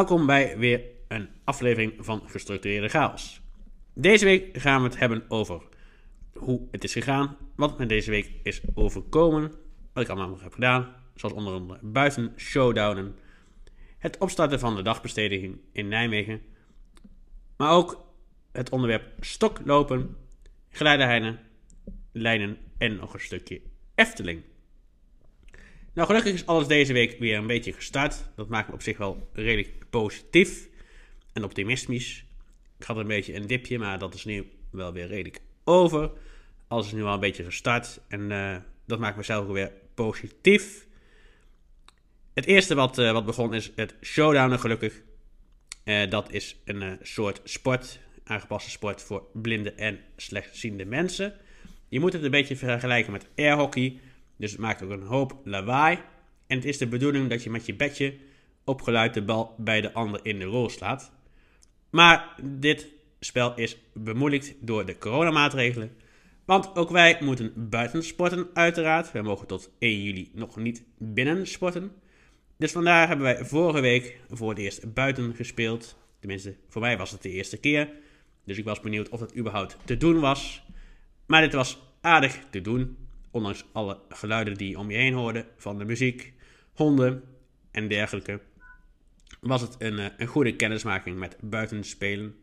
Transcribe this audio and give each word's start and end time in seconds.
Welkom 0.00 0.26
bij 0.26 0.58
weer 0.58 0.82
een 1.08 1.28
aflevering 1.44 1.92
van 1.98 2.22
Gestructureerde 2.26 2.88
Chaos. 2.88 3.40
Deze 3.94 4.24
week 4.24 4.58
gaan 4.58 4.82
we 4.82 4.88
het 4.88 4.98
hebben 4.98 5.24
over 5.28 5.62
hoe 6.32 6.68
het 6.70 6.84
is 6.84 6.92
gegaan, 6.92 7.36
wat 7.56 7.78
me 7.78 7.86
deze 7.86 8.10
week 8.10 8.30
is 8.42 8.60
overkomen, 8.74 9.52
wat 9.92 10.02
ik 10.02 10.08
allemaal 10.08 10.28
nog 10.28 10.42
heb 10.42 10.52
gedaan, 10.52 10.94
zoals 11.14 11.34
onder 11.34 11.52
andere 11.52 11.78
buiten 11.82 12.32
showdownen, 12.36 13.16
het 13.98 14.18
opstarten 14.18 14.58
van 14.58 14.76
de 14.76 14.82
dagbesteding 14.82 15.58
in 15.72 15.88
Nijmegen, 15.88 16.42
maar 17.56 17.70
ook 17.70 18.06
het 18.52 18.70
onderwerp 18.70 19.24
stoklopen, 19.24 20.16
geleideheinen, 20.70 21.40
lijnen 22.12 22.58
en 22.78 22.96
nog 22.96 23.14
een 23.14 23.20
stukje 23.20 23.60
Efteling. 23.94 24.42
Nou, 25.94 26.06
gelukkig 26.06 26.32
is 26.32 26.46
alles 26.46 26.66
deze 26.66 26.92
week 26.92 27.18
weer 27.18 27.36
een 27.36 27.46
beetje 27.46 27.72
gestart. 27.72 28.16
Dat 28.36 28.48
maakt 28.48 28.68
me 28.68 28.74
op 28.74 28.82
zich 28.82 28.98
wel 28.98 29.28
redelijk 29.32 29.90
positief 29.90 30.68
en 31.32 31.44
optimistisch. 31.44 32.24
Ik 32.78 32.84
had 32.84 32.96
een 32.96 33.06
beetje 33.06 33.34
een 33.34 33.46
dipje, 33.46 33.78
maar 33.78 33.98
dat 33.98 34.14
is 34.14 34.24
nu 34.24 34.50
wel 34.70 34.92
weer 34.92 35.06
redelijk 35.06 35.40
over. 35.64 36.10
Alles 36.68 36.86
is 36.86 36.92
nu 36.92 37.02
al 37.02 37.14
een 37.14 37.20
beetje 37.20 37.44
gestart 37.44 38.00
en 38.08 38.30
uh, 38.30 38.56
dat 38.86 38.98
maakt 38.98 39.16
mezelf 39.16 39.46
ook 39.46 39.52
weer 39.52 39.72
positief. 39.94 40.86
Het 42.34 42.44
eerste 42.44 42.74
wat, 42.74 42.98
uh, 42.98 43.12
wat 43.12 43.26
begon 43.26 43.54
is 43.54 43.70
het 43.76 43.94
showdownen 44.02 44.58
gelukkig. 44.58 45.02
Uh, 45.84 46.10
dat 46.10 46.32
is 46.32 46.56
een 46.64 46.98
soort 47.02 47.40
sport, 47.44 48.00
aangepaste 48.24 48.70
sport 48.70 49.02
voor 49.02 49.26
blinde 49.32 49.72
en 49.72 50.00
slechtziende 50.16 50.84
mensen. 50.84 51.34
Je 51.88 52.00
moet 52.00 52.12
het 52.12 52.22
een 52.22 52.30
beetje 52.30 52.56
vergelijken 52.56 53.12
met 53.12 53.28
airhockey. 53.36 54.00
Dus 54.40 54.50
het 54.50 54.60
maakt 54.60 54.82
ook 54.82 54.90
een 54.90 55.02
hoop 55.02 55.40
lawaai. 55.44 55.98
En 56.46 56.56
het 56.56 56.64
is 56.64 56.78
de 56.78 56.86
bedoeling 56.86 57.28
dat 57.28 57.42
je 57.42 57.50
met 57.50 57.66
je 57.66 57.74
bedje 57.74 58.14
opgeluid 58.64 59.14
de 59.14 59.22
bal 59.22 59.54
bij 59.58 59.80
de 59.80 59.92
ander 59.92 60.20
in 60.22 60.38
de 60.38 60.44
rol 60.44 60.68
slaat. 60.68 61.12
Maar 61.90 62.34
dit 62.42 62.86
spel 63.20 63.56
is 63.56 63.76
bemoeilijkt 63.92 64.54
door 64.60 64.86
de 64.86 64.98
coronamaatregelen. 64.98 65.92
Want 66.44 66.76
ook 66.76 66.90
wij 66.90 67.18
moeten 67.20 67.52
buiten 67.70 68.04
sporten, 68.04 68.48
uiteraard. 68.54 69.12
Wij 69.12 69.22
mogen 69.22 69.46
tot 69.46 69.70
1 69.78 70.02
juli 70.02 70.30
nog 70.34 70.56
niet 70.56 70.84
binnen 70.98 71.46
sporten. 71.46 71.92
Dus 72.56 72.72
vandaar 72.72 73.08
hebben 73.08 73.26
wij 73.26 73.44
vorige 73.44 73.80
week 73.80 74.20
voor 74.30 74.48
het 74.48 74.58
eerst 74.58 74.94
buiten 74.94 75.34
gespeeld. 75.34 75.96
Tenminste, 76.18 76.56
voor 76.68 76.80
mij 76.80 76.98
was 76.98 77.10
het 77.10 77.22
de 77.22 77.30
eerste 77.30 77.56
keer. 77.56 77.90
Dus 78.44 78.58
ik 78.58 78.64
was 78.64 78.80
benieuwd 78.80 79.08
of 79.08 79.20
dat 79.20 79.36
überhaupt 79.36 79.76
te 79.84 79.96
doen 79.96 80.20
was. 80.20 80.62
Maar 81.26 81.40
dit 81.40 81.52
was 81.52 81.78
aardig 82.00 82.38
te 82.50 82.60
doen. 82.60 82.96
Ondanks 83.30 83.64
alle 83.72 83.98
geluiden 84.08 84.54
die 84.54 84.68
je 84.70 84.78
om 84.78 84.90
je 84.90 84.96
heen 84.96 85.14
hoorde 85.14 85.46
van 85.56 85.78
de 85.78 85.84
muziek, 85.84 86.32
honden 86.72 87.24
en 87.70 87.88
dergelijke. 87.88 88.40
Was 89.40 89.60
het 89.60 89.76
een, 89.78 89.98
eh, 89.98 90.06
een 90.16 90.26
goede 90.26 90.56
kennismaking 90.56 91.18
met 91.18 91.36
buitenspelen. 91.40 92.34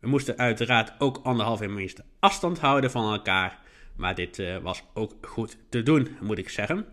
We 0.00 0.08
moesten 0.08 0.38
uiteraard 0.38 1.00
ook 1.00 1.20
anderhalve 1.22 1.66
meter 1.66 2.04
afstand 2.18 2.58
houden 2.58 2.90
van 2.90 3.12
elkaar. 3.12 3.60
Maar 3.96 4.14
dit 4.14 4.38
uh, 4.38 4.56
was 4.56 4.82
ook 4.94 5.14
goed 5.20 5.56
te 5.68 5.82
doen, 5.82 6.08
moet 6.20 6.38
ik 6.38 6.48
zeggen. 6.48 6.86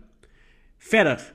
Verder 0.78 1.34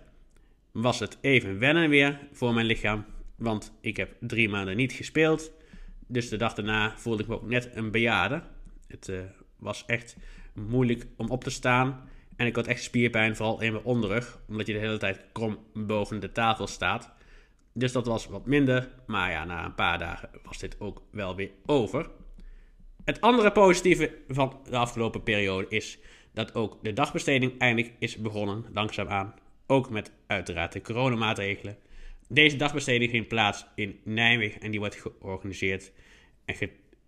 was 0.71 0.99
het 0.99 1.17
even 1.21 1.59
wennen 1.59 1.89
weer 1.89 2.19
voor 2.31 2.53
mijn 2.53 2.65
lichaam. 2.65 3.05
Want 3.35 3.73
ik 3.81 3.97
heb 3.97 4.15
drie 4.19 4.49
maanden 4.49 4.75
niet 4.75 4.91
gespeeld. 4.91 5.51
Dus 6.07 6.29
de 6.29 6.37
dag 6.37 6.53
daarna 6.53 6.97
voelde 6.97 7.23
ik 7.23 7.29
me 7.29 7.35
ook 7.35 7.47
net 7.49 7.69
een 7.73 7.91
bejaarde. 7.91 8.43
Het 8.87 9.07
uh, 9.07 9.19
was 9.57 9.85
echt 9.85 10.17
moeilijk 10.53 11.05
om 11.17 11.29
op 11.29 11.43
te 11.43 11.49
staan. 11.49 12.09
En 12.35 12.45
ik 12.45 12.55
had 12.55 12.67
echt 12.67 12.83
spierpijn, 12.83 13.35
vooral 13.35 13.61
in 13.61 13.71
mijn 13.71 13.83
onderrug. 13.83 14.39
Omdat 14.47 14.67
je 14.67 14.73
de 14.73 14.79
hele 14.79 14.97
tijd 14.97 15.25
krom 15.31 15.57
boven 15.73 16.19
de 16.19 16.31
tafel 16.31 16.67
staat. 16.67 17.13
Dus 17.73 17.91
dat 17.91 18.05
was 18.05 18.27
wat 18.27 18.45
minder. 18.45 18.89
Maar 19.07 19.31
ja, 19.31 19.45
na 19.45 19.65
een 19.65 19.75
paar 19.75 19.97
dagen 19.97 20.29
was 20.43 20.57
dit 20.57 20.79
ook 20.79 21.01
wel 21.11 21.35
weer 21.35 21.51
over. 21.65 22.09
Het 23.03 23.21
andere 23.21 23.51
positieve 23.51 24.17
van 24.27 24.59
de 24.69 24.77
afgelopen 24.77 25.23
periode 25.23 25.65
is 25.69 25.99
dat 26.33 26.55
ook 26.55 26.83
de 26.83 26.93
dagbesteding 26.93 27.57
eindelijk 27.57 27.93
is 27.99 28.17
begonnen, 28.17 28.65
langzaamaan. 28.73 29.33
Ook 29.67 29.89
met 29.89 30.11
uiteraard 30.27 30.73
de 30.73 30.81
coronamaatregelen. 30.81 31.77
Deze 32.27 32.55
dagbesteding 32.55 33.11
vindt 33.11 33.27
plaats 33.27 33.65
in 33.75 33.99
Nijmegen 34.03 34.61
en 34.61 34.71
die 34.71 34.79
wordt 34.79 34.95
georganiseerd 34.95 35.91
en 36.45 36.55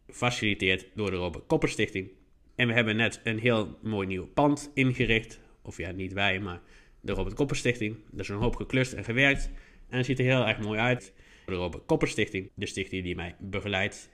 gefaciliteerd 0.07 0.88
door 0.95 1.11
de 1.11 1.17
Robert 1.47 1.72
Stichting. 1.72 2.09
En 2.55 2.67
we 2.67 2.73
hebben 2.73 2.95
net 2.95 3.21
een 3.23 3.39
heel 3.39 3.77
mooi 3.81 4.07
nieuw 4.07 4.25
pand 4.25 4.71
ingericht. 4.73 5.39
Of 5.61 5.77
ja, 5.77 5.91
niet 5.91 6.13
wij, 6.13 6.39
maar 6.39 6.61
de 7.01 7.13
Robert 7.13 7.35
Kopper 7.35 7.55
Stichting. 7.55 7.97
Er 8.13 8.19
is 8.19 8.29
een 8.29 8.38
hoop 8.38 8.55
geklust 8.55 8.93
en 8.93 9.03
gewerkt. 9.03 9.49
En 9.89 9.97
het 9.97 10.05
ziet 10.05 10.19
er 10.19 10.25
heel 10.25 10.47
erg 10.47 10.59
mooi 10.59 10.79
uit. 10.79 11.13
De 11.45 11.53
Robert 11.53 11.85
Kopper 11.85 12.07
Stichting, 12.07 12.49
de 12.53 12.66
stichting 12.66 13.03
die 13.03 13.16
mij 13.16 13.35
begeleidt 13.39 14.09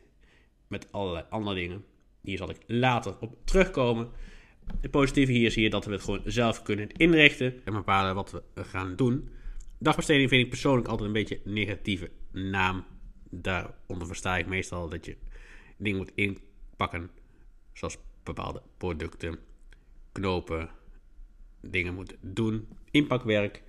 met 0.67 0.91
allerlei 0.91 1.25
andere 1.29 1.55
dingen. 1.55 1.85
Hier 2.21 2.37
zal 2.37 2.49
ik 2.49 2.57
later 2.67 3.15
op 3.19 3.37
terugkomen. 3.43 4.09
De 4.81 4.89
positieve 4.89 5.31
hier 5.31 5.51
zie 5.51 5.63
je 5.63 5.69
dat 5.69 5.85
we 5.85 5.91
het 5.91 6.01
gewoon 6.01 6.21
zelf 6.25 6.61
kunnen 6.61 6.91
inrichten 6.91 7.61
en 7.65 7.73
bepalen 7.73 8.15
wat 8.15 8.31
we 8.53 8.63
gaan 8.63 8.95
doen. 8.95 9.29
Dagbesteding 9.79 10.29
vind 10.29 10.43
ik 10.43 10.49
persoonlijk 10.49 10.87
altijd 10.87 11.07
een 11.07 11.13
beetje 11.13 11.39
een 11.45 11.53
negatieve 11.53 12.11
naam. 12.31 12.85
Daaronder 13.29 14.07
versta 14.07 14.37
ik 14.37 14.47
meestal 14.47 14.89
dat 14.89 15.05
je 15.05 15.17
dingen 15.77 15.97
moet 15.97 16.11
inpakken, 16.15 17.09
zoals 17.73 17.97
bepaalde 18.23 18.61
producten, 18.77 19.39
knopen, 20.11 20.69
dingen 21.61 21.93
moeten 21.93 22.17
doen, 22.21 22.67
inpakwerk. 22.91 23.63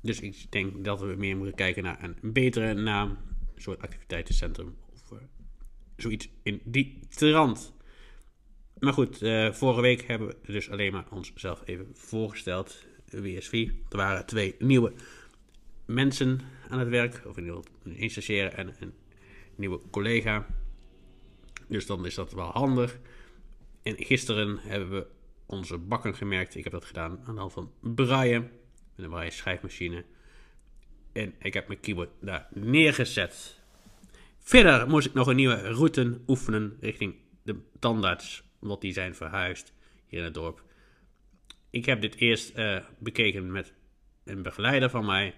Dus 0.00 0.20
ik 0.20 0.52
denk 0.52 0.84
dat 0.84 1.00
we 1.00 1.14
meer 1.18 1.36
moeten 1.36 1.54
kijken 1.54 1.82
naar 1.82 2.02
een 2.02 2.32
betere 2.32 2.74
naam, 2.74 3.10
een 3.54 3.62
soort 3.62 3.82
activiteitencentrum 3.82 4.76
of 4.92 5.10
uh, 5.12 5.18
zoiets 5.96 6.28
in 6.42 6.60
die 6.64 7.00
trant. 7.08 7.74
Maar 8.78 8.92
goed, 8.92 9.22
uh, 9.22 9.52
vorige 9.52 9.80
week 9.80 10.02
hebben 10.02 10.28
we 10.28 10.52
dus 10.52 10.70
alleen 10.70 10.92
maar 10.92 11.04
onszelf 11.10 11.62
even 11.64 11.88
voorgesteld, 11.92 12.86
WSV. 13.10 13.70
Er 13.88 13.96
waren 13.96 14.26
twee 14.26 14.54
nieuwe 14.58 14.92
mensen 15.86 16.40
aan 16.68 16.78
het 16.78 16.88
werk, 16.88 17.22
of 17.26 17.36
in 17.36 17.44
ieder 17.44 17.56
geval 17.56 17.92
een 17.94 18.10
stagiaire 18.10 18.56
en 18.56 18.74
een 18.80 18.92
nieuwe 19.54 19.80
collega. 19.90 20.46
Dus 21.68 21.86
dan 21.86 22.06
is 22.06 22.14
dat 22.14 22.32
wel 22.32 22.50
handig. 22.50 22.98
En 23.86 24.04
gisteren 24.04 24.58
hebben 24.58 24.90
we 24.90 25.06
onze 25.46 25.78
bakken 25.78 26.14
gemerkt. 26.14 26.54
Ik 26.54 26.64
heb 26.64 26.72
dat 26.72 26.84
gedaan 26.84 27.20
aan 27.24 27.34
de 27.34 27.40
hand 27.40 27.52
van 27.52 27.72
Brian. 27.80 28.42
Met 28.94 29.04
een 29.04 29.10
Brian 29.10 29.30
schrijfmachine. 29.30 30.04
En 31.12 31.34
ik 31.38 31.54
heb 31.54 31.68
mijn 31.68 31.80
keyboard 31.80 32.10
daar 32.20 32.48
neergezet. 32.50 33.60
Verder 34.38 34.88
moest 34.88 35.06
ik 35.06 35.14
nog 35.14 35.26
een 35.26 35.36
nieuwe 35.36 35.72
route 35.72 36.20
oefenen 36.26 36.76
richting 36.80 37.14
de 37.42 37.56
tandarts. 37.78 38.42
Omdat 38.60 38.80
die 38.80 38.92
zijn 38.92 39.14
verhuisd 39.14 39.72
hier 40.06 40.18
in 40.18 40.24
het 40.24 40.34
dorp. 40.34 40.62
Ik 41.70 41.84
heb 41.84 42.00
dit 42.00 42.16
eerst 42.16 42.58
uh, 42.58 42.78
bekeken 42.98 43.52
met 43.52 43.74
een 44.24 44.42
begeleider 44.42 44.90
van 44.90 45.04
mij. 45.04 45.34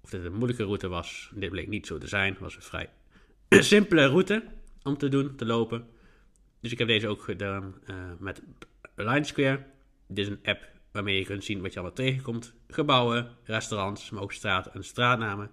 Of 0.00 0.10
dit 0.10 0.24
een 0.24 0.34
moeilijke 0.34 0.64
route 0.64 0.88
was. 0.88 1.30
Dit 1.34 1.50
bleek 1.50 1.68
niet 1.68 1.86
zo 1.86 1.98
te 1.98 2.08
zijn. 2.08 2.32
Het 2.32 2.40
was 2.40 2.56
een 2.56 2.62
vrij 2.62 2.90
simpele 3.48 4.06
route 4.06 4.44
om 4.82 4.96
te 4.96 5.08
doen, 5.08 5.36
te 5.36 5.44
lopen. 5.44 5.91
Dus 6.62 6.72
ik 6.72 6.78
heb 6.78 6.88
deze 6.88 7.08
ook 7.08 7.22
gedaan 7.22 7.74
uh, 7.90 7.96
met 8.18 8.42
Line 8.94 9.24
Square. 9.24 9.64
Dit 10.06 10.26
is 10.26 10.28
een 10.28 10.40
app 10.44 10.68
waarmee 10.92 11.18
je 11.18 11.24
kunt 11.24 11.44
zien 11.44 11.60
wat 11.62 11.72
je 11.72 11.78
allemaal 11.78 11.96
tegenkomt. 11.96 12.54
Gebouwen, 12.68 13.30
restaurants, 13.44 14.10
maar 14.10 14.22
ook 14.22 14.32
straten 14.32 14.74
en 14.74 14.84
straatnamen. 14.84 15.50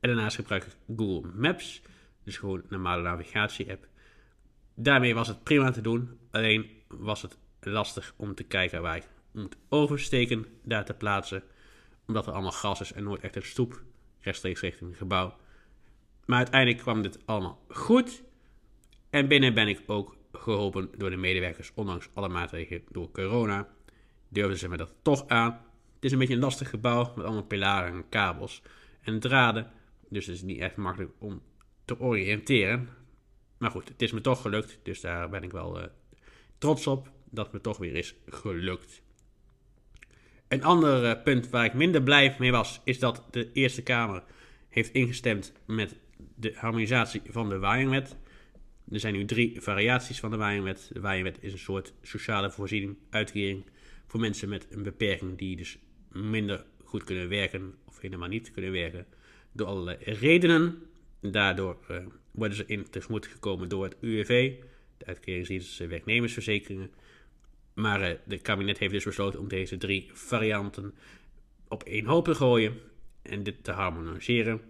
En 0.00 0.08
daarnaast 0.08 0.36
gebruik 0.36 0.64
ik 0.64 0.76
Google 0.96 1.30
Maps. 1.34 1.82
Dus 2.24 2.36
gewoon 2.36 2.58
een 2.58 2.66
normale 2.68 3.02
navigatie-app. 3.02 3.86
Daarmee 4.74 5.14
was 5.14 5.28
het 5.28 5.42
prima 5.42 5.70
te 5.70 5.80
doen. 5.80 6.18
Alleen 6.30 6.70
was 6.88 7.22
het 7.22 7.38
lastig 7.60 8.14
om 8.16 8.34
te 8.34 8.44
kijken 8.44 8.82
waar 8.82 8.96
ik 8.96 9.08
moet 9.32 9.56
oversteken, 9.68 10.46
daar 10.64 10.84
te 10.84 10.94
plaatsen. 10.94 11.42
Omdat 12.06 12.26
er 12.26 12.32
allemaal 12.32 12.52
gas 12.52 12.80
is 12.80 12.92
en 12.92 13.04
nooit 13.04 13.20
echt 13.20 13.36
een 13.36 13.42
stoep 13.42 13.82
rechtstreeks 14.20 14.60
richting 14.60 14.90
het 14.90 14.98
gebouw. 14.98 15.36
Maar 16.24 16.38
uiteindelijk 16.38 16.82
kwam 16.82 17.02
dit 17.02 17.26
allemaal 17.26 17.64
goed. 17.68 18.22
En 19.10 19.28
binnen 19.28 19.54
ben 19.54 19.68
ik 19.68 19.82
ook 19.86 20.17
geholpen 20.32 20.90
door 20.96 21.10
de 21.10 21.16
medewerkers, 21.16 21.72
ondanks 21.74 22.08
alle 22.14 22.28
maatregelen 22.28 22.82
door 22.90 23.10
corona, 23.10 23.68
durfden 24.28 24.58
ze 24.58 24.68
me 24.68 24.76
dat 24.76 24.94
toch 25.02 25.28
aan. 25.28 25.52
Het 25.94 26.04
is 26.04 26.12
een 26.12 26.18
beetje 26.18 26.34
een 26.34 26.40
lastig 26.40 26.70
gebouw 26.70 27.12
met 27.16 27.24
allemaal 27.24 27.42
pilaren 27.42 27.92
en 27.92 28.08
kabels 28.08 28.62
en 29.00 29.20
draden, 29.20 29.70
dus 30.08 30.26
het 30.26 30.34
is 30.34 30.42
niet 30.42 30.60
echt 30.60 30.76
makkelijk 30.76 31.12
om 31.18 31.42
te 31.84 32.00
oriënteren. 32.00 32.88
Maar 33.58 33.70
goed, 33.70 33.88
het 33.88 34.02
is 34.02 34.12
me 34.12 34.20
toch 34.20 34.40
gelukt, 34.40 34.78
dus 34.82 35.00
daar 35.00 35.28
ben 35.28 35.42
ik 35.42 35.50
wel 35.50 35.80
uh, 35.80 35.86
trots 36.58 36.86
op 36.86 37.10
dat 37.30 37.44
het 37.44 37.54
me 37.54 37.60
toch 37.60 37.78
weer 37.78 37.94
is 37.94 38.14
gelukt. 38.26 39.02
Een 40.48 40.64
ander 40.64 41.04
uh, 41.04 41.22
punt 41.22 41.50
waar 41.50 41.64
ik 41.64 41.74
minder 41.74 42.02
blij 42.02 42.36
mee 42.38 42.50
was, 42.50 42.80
is 42.84 42.98
dat 42.98 43.24
de 43.30 43.52
Eerste 43.52 43.82
Kamer 43.82 44.22
heeft 44.68 44.92
ingestemd 44.92 45.52
met 45.66 45.96
de 46.34 46.52
harmonisatie 46.56 47.22
van 47.28 47.48
de 47.48 47.58
waaiingwet. 47.58 48.16
Er 48.90 49.00
zijn 49.00 49.14
nu 49.14 49.24
drie 49.24 49.60
variaties 49.60 50.20
van 50.20 50.30
de 50.30 50.36
waaienwet. 50.36 50.90
De 50.92 51.00
waaienwet 51.00 51.38
is 51.40 51.52
een 51.52 51.58
soort 51.58 51.92
sociale 52.02 52.50
voorziening, 52.50 52.96
uitkering 53.10 53.64
voor 54.06 54.20
mensen 54.20 54.48
met 54.48 54.66
een 54.70 54.82
beperking 54.82 55.38
die 55.38 55.56
dus 55.56 55.78
minder 56.12 56.64
goed 56.84 57.04
kunnen 57.04 57.28
werken 57.28 57.74
of 57.86 58.00
helemaal 58.00 58.28
niet 58.28 58.50
kunnen 58.50 58.72
werken. 58.72 59.06
door 59.52 59.66
allerlei 59.66 59.96
redenen. 60.00 60.82
Daardoor 61.20 61.78
uh, 61.90 61.96
worden 62.30 62.56
ze 62.56 62.64
in 62.66 62.90
tegemoet 62.90 63.26
gekomen 63.26 63.68
door 63.68 63.84
het 63.84 63.96
UWV, 64.00 64.54
de 64.96 65.06
uitkeringsdienst 65.06 65.78
werknemersverzekeringen. 65.78 66.90
Maar 67.74 68.10
uh, 68.10 68.16
de 68.24 68.38
kabinet 68.38 68.78
heeft 68.78 68.92
dus 68.92 69.04
besloten 69.04 69.40
om 69.40 69.48
deze 69.48 69.76
drie 69.76 70.10
varianten 70.12 70.94
op 71.68 71.82
één 71.82 72.04
hoop 72.04 72.24
te 72.24 72.34
gooien 72.34 72.74
en 73.22 73.42
dit 73.42 73.64
te 73.64 73.72
harmoniseren. 73.72 74.60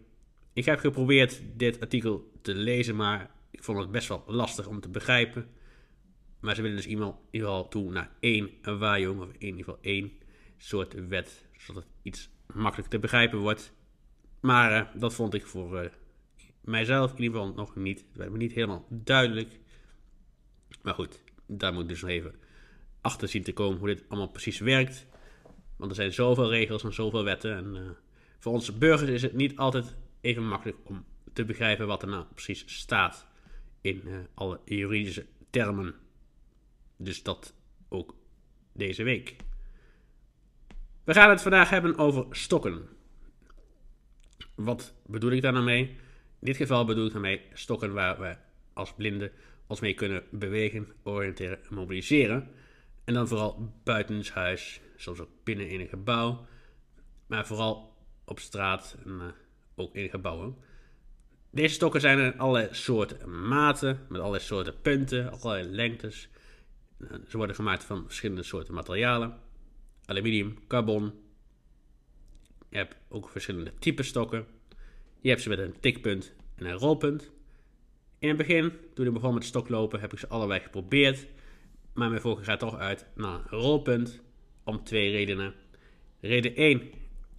Ik 0.53 0.65
heb 0.65 0.79
geprobeerd 0.79 1.43
dit 1.57 1.81
artikel 1.81 2.31
te 2.43 2.55
lezen, 2.55 2.97
maar 2.97 3.31
ik 3.51 3.65
vond 3.65 3.79
het 3.79 3.91
best 3.91 4.09
wel 4.09 4.25
lastig 4.27 4.67
om 4.67 4.81
te 4.81 4.89
begrijpen. 4.89 5.49
Maar 6.41 6.55
ze 6.55 6.63
willen 6.63 6.77
dus 6.77 6.87
iemand 6.87 7.15
in 7.15 7.27
ieder 7.31 7.49
geval 7.49 7.69
toe 7.69 7.93
naar 7.93 8.11
één 8.21 8.51
waaijong, 8.63 9.21
of 9.21 9.29
in 9.29 9.47
ieder 9.47 9.65
geval 9.65 9.79
één 9.81 10.13
soort 10.57 11.09
wet, 11.09 11.47
zodat 11.57 11.83
het 11.83 11.93
iets 12.03 12.31
makkelijker 12.47 12.89
te 12.89 12.99
begrijpen 12.99 13.39
wordt. 13.39 13.73
Maar 14.41 14.73
uh, 14.73 15.01
dat 15.01 15.15
vond 15.15 15.35
ik 15.35 15.47
voor 15.47 15.85
uh, 15.85 15.91
mijzelf 16.61 17.11
in 17.11 17.23
ieder 17.23 17.39
geval 17.39 17.55
nog 17.55 17.77
niet. 17.77 17.99
Het 18.09 18.17
werd 18.17 18.31
me 18.31 18.37
niet 18.37 18.53
helemaal 18.53 18.87
duidelijk. 18.91 19.59
Maar 20.83 20.95
goed, 20.95 21.23
daar 21.47 21.73
moet 21.73 21.83
ik 21.83 21.89
dus 21.89 22.01
nog 22.01 22.11
even 22.11 22.35
achter 23.01 23.29
zien 23.29 23.43
te 23.43 23.53
komen 23.53 23.79
hoe 23.79 23.89
dit 23.89 24.05
allemaal 24.09 24.31
precies 24.31 24.59
werkt. 24.59 25.07
Want 25.77 25.91
er 25.91 25.97
zijn 25.97 26.13
zoveel 26.13 26.51
regels 26.51 26.85
en 26.85 26.95
zoveel 26.95 27.25
wetten. 27.25 27.57
En 27.57 27.75
uh, 27.75 27.91
voor 28.39 28.53
onze 28.53 28.79
burgers 28.79 29.11
is 29.11 29.23
het 29.23 29.35
niet 29.35 29.57
altijd 29.57 29.97
even 30.21 30.49
makkelijk 30.49 30.79
om 30.85 31.05
te 31.33 31.45
begrijpen 31.45 31.87
wat 31.87 32.03
er 32.03 32.09
nou 32.09 32.25
precies 32.35 32.65
staat 32.67 33.27
in 33.81 34.27
alle 34.35 34.61
juridische 34.65 35.27
termen. 35.51 35.95
Dus 36.97 37.23
dat 37.23 37.55
ook 37.89 38.15
deze 38.73 39.03
week. 39.03 39.37
We 41.05 41.15
gaan 41.15 41.31
het 41.31 41.43
vandaag 41.43 41.71
hebben 41.71 41.99
over 41.99 42.27
stokken. 42.31 42.89
Wat 44.55 44.95
bedoel 45.07 45.31
ik 45.31 45.43
daar 45.43 45.53
nou 45.53 45.65
mee? 45.65 45.89
In 46.41 46.47
dit 46.47 46.57
geval 46.57 46.85
bedoel 46.85 47.07
ik 47.07 47.13
daarmee 47.13 47.43
stokken 47.53 47.93
waar 47.93 48.21
we 48.21 48.37
als 48.73 48.95
blinden 48.95 49.33
ons 49.67 49.81
mee 49.81 49.95
kunnen 49.95 50.23
bewegen, 50.31 50.89
oriënteren 51.03 51.65
en 51.65 51.75
mobiliseren. 51.75 52.49
En 53.05 53.15
dan 53.15 53.29
vooral 53.29 53.73
buitenshuis, 53.85 54.81
soms 54.97 55.21
ook 55.21 55.31
binnen 55.45 55.69
in 55.69 55.81
een 55.81 55.89
gebouw, 55.89 56.47
maar 57.27 57.47
vooral 57.47 57.97
op 58.25 58.39
straat 58.39 58.97
en 59.05 59.11
uh, 59.11 59.27
ook 59.75 59.95
in 59.95 60.09
gebouwen. 60.09 60.57
Deze 61.51 61.75
stokken 61.75 62.01
zijn 62.01 62.19
in 62.19 62.39
allerlei 62.39 62.69
soorten 62.71 63.49
maten, 63.49 64.07
met 64.09 64.21
allerlei 64.21 64.45
soorten 64.45 64.81
punten, 64.81 65.41
allerlei 65.41 65.75
lengtes. 65.75 66.29
Ze 67.29 67.37
worden 67.37 67.57
gemaakt 67.57 67.85
van 67.85 68.05
verschillende 68.05 68.43
soorten 68.43 68.75
materialen. 68.75 69.39
Aluminium, 70.05 70.59
carbon. 70.67 71.13
Je 72.69 72.77
hebt 72.77 72.97
ook 73.09 73.29
verschillende 73.29 73.73
typen 73.79 74.05
stokken. 74.05 74.47
Je 75.21 75.29
hebt 75.29 75.43
ze 75.43 75.49
met 75.49 75.59
een 75.59 75.81
tikpunt 75.81 76.35
en 76.55 76.67
een 76.67 76.73
rolpunt. 76.73 77.31
In 78.19 78.29
het 78.29 78.37
begin, 78.37 78.73
toen 78.95 79.07
ik 79.07 79.13
begon 79.13 79.35
met 79.35 79.45
stoklopen, 79.45 80.01
heb 80.01 80.13
ik 80.13 80.19
ze 80.19 80.29
allebei 80.29 80.61
geprobeerd. 80.61 81.27
Maar 81.93 82.09
mijn 82.09 82.21
voorkeur 82.21 82.45
gaat 82.45 82.59
toch 82.59 82.77
uit 82.77 83.07
naar 83.15 83.35
een 83.35 83.59
rolpunt. 83.59 84.21
Om 84.65 84.85
twee 84.85 85.11
redenen. 85.11 85.55
Reden 86.21 86.57
1 86.57 86.83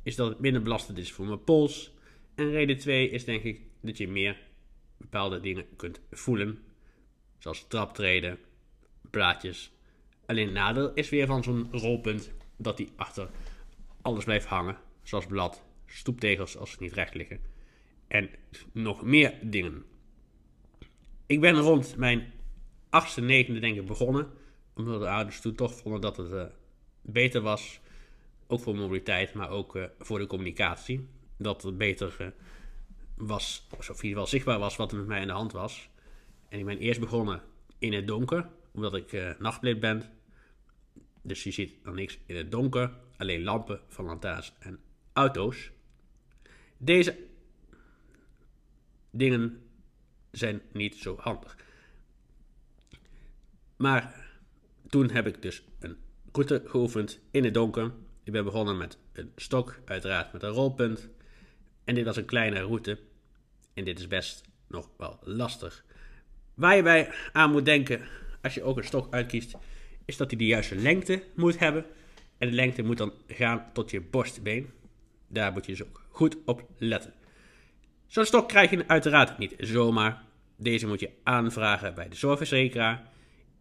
is 0.03 0.15
dat 0.15 0.29
het 0.29 0.39
minder 0.39 0.61
belastend 0.61 0.97
is 0.97 1.11
voor 1.11 1.25
mijn 1.25 1.43
pols. 1.43 1.93
En 2.35 2.51
reden 2.51 2.77
2 2.77 3.09
is 3.09 3.25
denk 3.25 3.43
ik 3.43 3.61
dat 3.81 3.97
je 3.97 4.07
meer 4.07 4.37
bepaalde 4.97 5.39
dingen 5.39 5.65
kunt 5.75 5.99
voelen. 6.11 6.59
Zoals 7.37 7.67
traptreden, 7.67 8.39
plaatjes. 9.09 9.71
Alleen 10.25 10.51
nadeel 10.51 10.93
is 10.93 11.09
weer 11.09 11.27
van 11.27 11.43
zo'n 11.43 11.67
rolpunt 11.71 12.31
dat 12.57 12.77
die 12.77 12.89
achter 12.95 13.29
alles 14.01 14.23
blijft 14.23 14.45
hangen. 14.45 14.77
Zoals 15.03 15.25
blad, 15.25 15.63
stoeptegels 15.85 16.57
als 16.57 16.71
ze 16.71 16.77
niet 16.79 16.93
recht 16.93 17.13
liggen. 17.13 17.39
En 18.07 18.29
nog 18.71 19.03
meer 19.03 19.33
dingen. 19.41 19.85
Ik 21.25 21.39
ben 21.41 21.55
rond 21.55 21.97
mijn 21.97 22.31
achtste, 22.89 23.21
negende 23.21 23.59
denk 23.59 23.77
ik 23.77 23.85
begonnen. 23.85 24.27
Omdat 24.73 24.99
de 24.99 25.09
ouders 25.09 25.41
toen 25.41 25.55
toch 25.55 25.73
vonden 25.73 26.01
dat 26.01 26.17
het 26.17 26.31
uh, 26.31 26.43
beter 27.01 27.41
was. 27.41 27.79
Ook 28.47 28.59
voor 28.59 28.75
mobiliteit, 28.75 29.33
maar 29.33 29.49
ook 29.49 29.75
uh, 29.75 29.83
voor 29.99 30.19
de 30.19 30.27
communicatie. 30.27 31.07
Dat 31.37 31.63
het 31.63 31.77
beter 31.77 32.15
uh, 32.21 32.27
was, 33.19 33.67
ieder 33.71 33.95
geval 34.01 34.27
zichtbaar 34.27 34.59
was 34.59 34.75
wat 34.75 34.91
er 34.91 34.97
met 34.97 35.07
mij 35.07 35.21
aan 35.21 35.27
de 35.27 35.33
hand 35.33 35.51
was. 35.51 35.89
En 36.49 36.59
ik 36.59 36.65
ben 36.65 36.77
eerst 36.77 36.99
begonnen 36.99 37.41
in 37.77 37.93
het 37.93 38.07
donker 38.07 38.49
omdat 38.71 38.95
ik 38.95 39.11
uh, 39.11 39.31
nachtblind 39.39 39.79
ben. 39.79 40.03
Dus 41.21 41.43
je 41.43 41.51
ziet 41.51 41.83
dan 41.83 41.95
niks 41.95 42.19
in 42.25 42.35
het 42.35 42.51
donker, 42.51 42.91
alleen 43.17 43.43
lampen 43.43 43.81
van 43.87 44.05
lantaarns 44.05 44.53
en 44.59 44.79
auto's. 45.13 45.71
Deze 46.77 47.17
dingen 49.11 49.63
zijn 50.31 50.61
niet 50.71 50.95
zo 50.95 51.17
handig. 51.17 51.57
Maar 53.75 54.27
toen 54.87 55.09
heb 55.09 55.27
ik 55.27 55.41
dus 55.41 55.63
een 55.79 55.97
route 56.31 56.63
geoefend 56.65 57.19
in 57.31 57.43
het 57.43 57.53
donker. 57.53 57.91
Ik 58.23 58.31
ben 58.31 58.43
begonnen 58.43 58.77
met 58.77 58.97
een 59.11 59.31
stok, 59.35 59.79
uiteraard 59.85 60.33
met 60.33 60.43
een 60.43 60.49
rolpunt. 60.49 61.09
En 61.83 61.95
dit 61.95 62.05
was 62.05 62.17
een 62.17 62.25
kleine 62.25 62.59
route. 62.59 62.99
En 63.73 63.83
dit 63.83 63.99
is 63.99 64.07
best 64.07 64.41
nog 64.67 64.89
wel 64.97 65.19
lastig. 65.21 65.85
Waar 66.53 66.75
je 66.75 66.83
bij 66.83 67.11
aan 67.31 67.51
moet 67.51 67.65
denken 67.65 68.01
als 68.41 68.53
je 68.53 68.63
ook 68.63 68.77
een 68.77 68.83
stok 68.83 69.13
uitkiest, 69.13 69.55
is 70.05 70.17
dat 70.17 70.29
hij 70.29 70.39
de 70.39 70.45
juiste 70.45 70.75
lengte 70.75 71.23
moet 71.35 71.59
hebben. 71.59 71.85
En 72.37 72.49
de 72.49 72.55
lengte 72.55 72.83
moet 72.83 72.97
dan 72.97 73.13
gaan 73.27 73.65
tot 73.73 73.91
je 73.91 74.01
borstbeen. 74.01 74.69
Daar 75.27 75.51
moet 75.51 75.65
je 75.65 75.71
dus 75.71 75.83
ook 75.87 76.05
goed 76.09 76.37
op 76.45 76.69
letten. 76.77 77.13
Zo'n 78.07 78.25
stok 78.25 78.47
krijg 78.47 78.69
je 78.69 78.87
uiteraard 78.87 79.37
niet 79.37 79.55
zomaar. 79.57 80.23
Deze 80.57 80.87
moet 80.87 80.99
je 80.99 81.09
aanvragen 81.23 81.95
bij 81.95 82.09
de 82.09 82.15
zorgverzekeraar. 82.15 83.11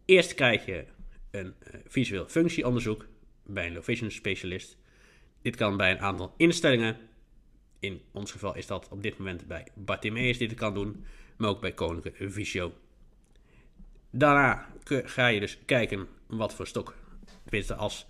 Eerst 0.05 0.33
krijg 0.33 0.65
je 0.65 0.85
een 1.31 1.45
uh, 1.45 1.79
visueel 1.87 2.27
functieonderzoek 2.27 3.07
bij 3.45 3.65
een 3.65 3.73
location 3.73 4.11
specialist. 4.11 4.77
Dit 5.41 5.55
kan 5.55 5.77
bij 5.77 5.91
een 5.91 5.99
aantal 5.99 6.33
instellingen. 6.37 6.97
In 7.79 8.01
ons 8.11 8.31
geval 8.31 8.55
is 8.55 8.67
dat 8.67 8.87
op 8.89 9.03
dit 9.03 9.17
moment 9.17 9.47
bij 9.47 9.67
Bartimeus 9.73 10.37
die 10.37 10.47
dit 10.47 10.57
kan 10.57 10.73
doen, 10.73 11.05
maar 11.37 11.49
ook 11.49 11.61
bij 11.61 11.73
Koninklijke 11.73 12.31
Visio 12.31 12.73
Daarna 14.11 14.67
ga 14.83 15.27
je 15.27 15.39
dus 15.39 15.57
kijken 15.65 16.07
wat 16.27 16.53
voor 16.53 16.67
stok. 16.67 16.95
Tenminste, 17.43 17.75
als 17.75 18.07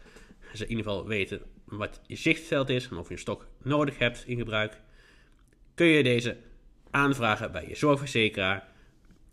ze 0.54 0.64
in 0.64 0.70
ieder 0.70 0.86
geval 0.86 1.08
weten 1.08 1.42
wat 1.66 2.02
je 2.08 2.16
zichtveld 2.16 2.70
is 2.70 2.88
en 2.88 2.98
of 2.98 3.08
je 3.08 3.14
een 3.14 3.20
stok 3.20 3.48
nodig 3.64 3.98
hebt 3.98 4.24
in 4.28 4.38
gebruik, 4.38 4.82
kun 5.74 5.88
je 5.88 6.04
deze 6.04 6.38
aanvragen 6.90 7.52
bij 7.52 7.68
je 7.68 7.76
zorgverzekeraar 7.76 8.68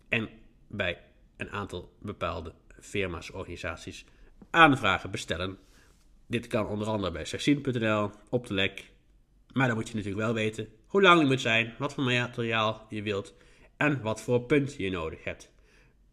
en 0.09 0.29
bij 0.67 1.01
een 1.37 1.51
aantal 1.51 1.93
bepaalde 1.99 2.53
firma's, 2.79 3.31
organisaties 3.31 4.05
aanvragen 4.49 5.11
bestellen. 5.11 5.57
Dit 6.27 6.47
kan 6.47 6.67
onder 6.67 6.87
andere 6.87 7.11
bij 7.11 7.25
Sexin.nl, 7.25 8.11
op 8.29 8.47
de 8.47 8.53
lek. 8.53 8.91
Maar 9.57 9.67
dan 9.67 9.75
moet 9.75 9.89
je 9.89 9.95
natuurlijk 9.95 10.23
wel 10.23 10.33
weten 10.33 10.67
hoe 10.87 11.01
lang 11.01 11.19
die 11.19 11.27
moet 11.27 11.41
zijn, 11.41 11.73
wat 11.77 11.93
voor 11.93 12.03
materiaal 12.03 12.85
je 12.89 13.01
wilt 13.01 13.33
en 13.77 14.01
wat 14.01 14.21
voor 14.21 14.41
punt 14.41 14.75
je 14.75 14.89
nodig 14.89 15.23
hebt. 15.23 15.51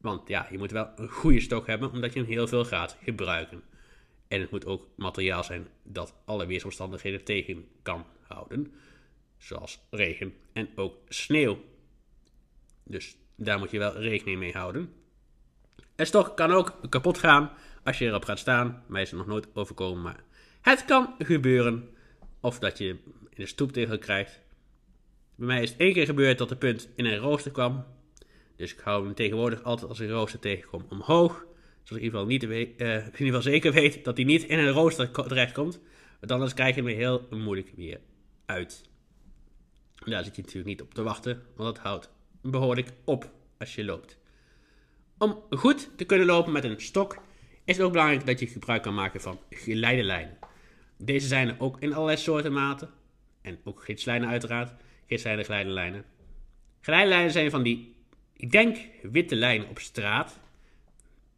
Want 0.00 0.28
ja, 0.28 0.46
je 0.50 0.58
moet 0.58 0.70
wel 0.70 0.88
een 0.96 1.08
goede 1.08 1.40
stok 1.40 1.66
hebben, 1.66 1.90
omdat 1.90 2.12
je 2.12 2.18
hem 2.18 2.28
heel 2.28 2.46
veel 2.46 2.64
gaat 2.64 2.96
gebruiken. 3.02 3.62
En 4.28 4.40
het 4.40 4.50
moet 4.50 4.66
ook 4.66 4.86
materiaal 4.96 5.44
zijn 5.44 5.68
dat 5.82 6.14
alle 6.24 6.46
weersomstandigheden 6.46 7.24
tegen 7.24 7.68
kan 7.82 8.06
houden. 8.22 8.72
Zoals 9.38 9.80
regen 9.90 10.34
en 10.52 10.68
ook 10.74 10.96
sneeuw. 11.08 11.58
Dus 12.84 13.16
daar 13.36 13.58
moet 13.58 13.70
je 13.70 13.78
wel 13.78 13.98
rekening 13.98 14.38
mee 14.38 14.52
houden. 14.52 14.92
Een 15.96 16.06
stok 16.06 16.36
kan 16.36 16.50
ook 16.50 16.78
kapot 16.88 17.18
gaan 17.18 17.50
als 17.82 17.98
je 17.98 18.06
erop 18.06 18.24
gaat 18.24 18.38
staan. 18.38 18.84
Mij 18.86 19.02
is 19.02 19.10
het 19.10 19.18
nog 19.18 19.28
nooit 19.28 19.48
overkomen, 19.54 20.02
maar 20.02 20.24
het 20.60 20.84
kan 20.84 21.14
gebeuren. 21.18 21.88
Of 22.44 22.58
dat 22.58 22.78
je 22.78 22.88
in 22.88 22.98
de 23.34 23.46
stoeptegel 23.46 23.98
krijgt. 23.98 24.40
Bij 25.34 25.46
mij 25.46 25.62
is 25.62 25.70
het 25.70 25.78
één 25.78 25.92
keer 25.92 26.06
gebeurd 26.06 26.38
dat 26.38 26.48
de 26.48 26.56
punt 26.56 26.88
in 26.96 27.04
een 27.04 27.18
rooster 27.18 27.50
kwam. 27.52 27.84
Dus 28.56 28.72
ik 28.72 28.80
hou 28.80 29.04
hem 29.04 29.14
tegenwoordig 29.14 29.62
altijd 29.62 29.88
als 29.88 30.00
ik 30.00 30.08
een 30.08 30.14
rooster 30.14 30.40
tegenkom 30.40 30.86
omhoog. 30.88 31.46
Zodat 31.82 32.04
ik 32.04 32.12
in 32.12 32.30
ieder 32.30 32.48
geval, 32.48 32.58
niet 33.06 33.14
geval 33.14 33.42
zeker 33.42 33.72
weet 33.72 34.04
dat 34.04 34.16
hij 34.16 34.26
niet 34.26 34.42
in 34.42 34.58
een 34.58 34.70
rooster 34.70 35.10
terechtkomt. 35.10 35.80
Want 36.20 36.32
anders 36.32 36.54
krijg 36.54 36.74
je 36.74 36.82
hem 36.82 36.96
heel 36.96 37.26
moeilijk 37.30 37.72
weer 37.76 38.00
uit. 38.46 38.88
Daar 40.04 40.24
zit 40.24 40.36
je 40.36 40.42
natuurlijk 40.42 40.68
niet 40.68 40.82
op 40.82 40.94
te 40.94 41.02
wachten, 41.02 41.42
want 41.56 41.74
dat 41.74 41.84
houdt 41.84 42.10
behoorlijk 42.42 42.88
op 43.04 43.30
als 43.58 43.74
je 43.74 43.84
loopt. 43.84 44.18
Om 45.18 45.42
goed 45.50 45.90
te 45.96 46.04
kunnen 46.04 46.26
lopen 46.26 46.52
met 46.52 46.64
een 46.64 46.80
stok 46.80 47.18
is 47.64 47.76
het 47.76 47.86
ook 47.86 47.92
belangrijk 47.92 48.26
dat 48.26 48.40
je 48.40 48.46
gebruik 48.46 48.82
kan 48.82 48.94
maken 48.94 49.20
van 49.20 49.40
geleidelijnen. 49.50 50.38
Deze 51.04 51.26
zijn 51.26 51.48
er 51.48 51.56
ook 51.58 51.80
in 51.80 51.92
allerlei 51.92 52.16
soorten 52.18 52.52
maten. 52.52 52.90
En 53.42 53.58
ook 53.64 53.84
gidslijnen 53.84 54.28
uiteraard. 54.28 54.72
Gidslijnen, 55.06 55.44
geleidelijnen. 55.44 56.04
Geleidelijnen 56.80 57.30
zijn 57.30 57.50
van 57.50 57.62
die 57.62 57.94
ik 58.36 58.50
denk 58.50 58.78
witte 59.02 59.34
lijnen 59.34 59.68
op 59.68 59.78
straat. 59.78 60.40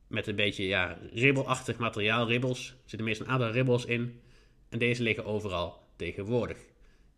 Met 0.06 0.26
een 0.26 0.36
beetje 0.36 0.66
ja, 0.66 0.98
ribbelachtig 1.12 1.78
materiaal, 1.78 2.28
ribbels. 2.28 2.68
Er 2.68 2.76
zitten 2.84 3.08
meestal 3.08 3.26
een 3.26 3.32
aantal 3.32 3.50
ribbels 3.50 3.84
in. 3.84 4.20
En 4.68 4.78
deze 4.78 5.02
liggen 5.02 5.24
overal 5.24 5.88
tegenwoordig. 5.96 6.58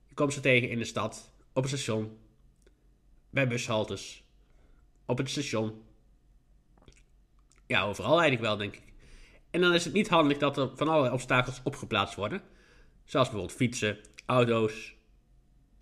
Je 0.06 0.14
komt 0.14 0.32
ze 0.32 0.40
tegen 0.40 0.68
in 0.68 0.78
de 0.78 0.84
stad, 0.84 1.32
op 1.52 1.62
het 1.62 1.72
station, 1.72 2.18
bij 3.30 3.48
bushaltes, 3.48 4.24
op 5.06 5.18
het 5.18 5.30
station. 5.30 5.82
Ja, 7.66 7.82
overal 7.82 8.20
eigenlijk 8.20 8.42
wel, 8.42 8.56
denk 8.56 8.76
ik. 8.76 8.87
En 9.50 9.60
dan 9.60 9.74
is 9.74 9.84
het 9.84 9.92
niet 9.92 10.08
handig 10.08 10.38
dat 10.38 10.56
er 10.56 10.70
van 10.74 10.88
allerlei 10.88 11.14
obstakels 11.14 11.60
opgeplaatst 11.64 12.14
worden. 12.14 12.42
Zoals 13.04 13.28
bijvoorbeeld 13.28 13.58
fietsen, 13.58 13.98
auto's 14.26 14.94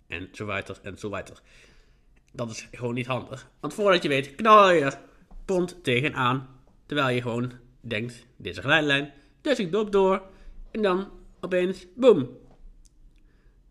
en 0.07 0.29
zo 0.31 0.45
verder 0.45 0.77
en 0.81 0.97
zo. 0.97 1.21
Dat 2.31 2.49
is 2.49 2.67
gewoon 2.71 2.93
niet 2.93 3.05
handig. 3.05 3.49
Want 3.59 3.73
voordat 3.73 4.03
je 4.03 4.09
weet, 4.09 4.35
knal 4.35 4.71
je 4.71 4.91
pont 5.45 5.83
tegenaan. 5.83 6.47
Terwijl 6.85 7.15
je 7.15 7.21
gewoon 7.21 7.51
denkt, 7.81 8.25
dit 8.37 8.51
is 8.51 8.57
een 8.57 8.63
geleidelijn. 8.63 9.13
Dus 9.41 9.59
ik 9.59 9.71
doop 9.71 9.91
door. 9.91 10.21
En 10.71 10.81
dan 10.81 11.09
opeens, 11.39 11.85
boom. 11.95 12.29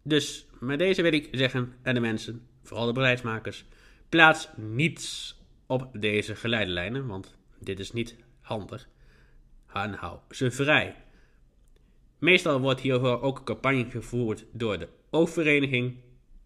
Dus 0.03 0.47
met 0.61 0.79
deze 0.79 1.03
wil 1.03 1.13
ik 1.13 1.29
zeggen 1.31 1.75
aan 1.83 1.95
de 1.95 2.01
mensen, 2.01 2.47
vooral 2.63 2.87
de 2.87 2.93
beleidsmakers, 2.93 3.65
plaats 4.09 4.49
niets 4.57 5.37
op 5.67 5.89
deze 5.93 6.35
geleidelijnen, 6.35 7.07
want 7.07 7.35
dit 7.59 7.79
is 7.81 7.93
niet 7.93 8.17
handig. 8.41 8.89
En 9.83 9.93
hou 9.93 10.19
ze 10.31 10.51
vrij. 10.51 10.95
Meestal 12.19 12.61
wordt 12.61 12.81
hiervoor 12.81 13.21
ook 13.21 13.39
een 13.39 13.45
campagne 13.45 13.91
gevoerd 13.91 14.45
door 14.53 14.79
de 14.79 14.89
oogvereniging. 15.11 15.97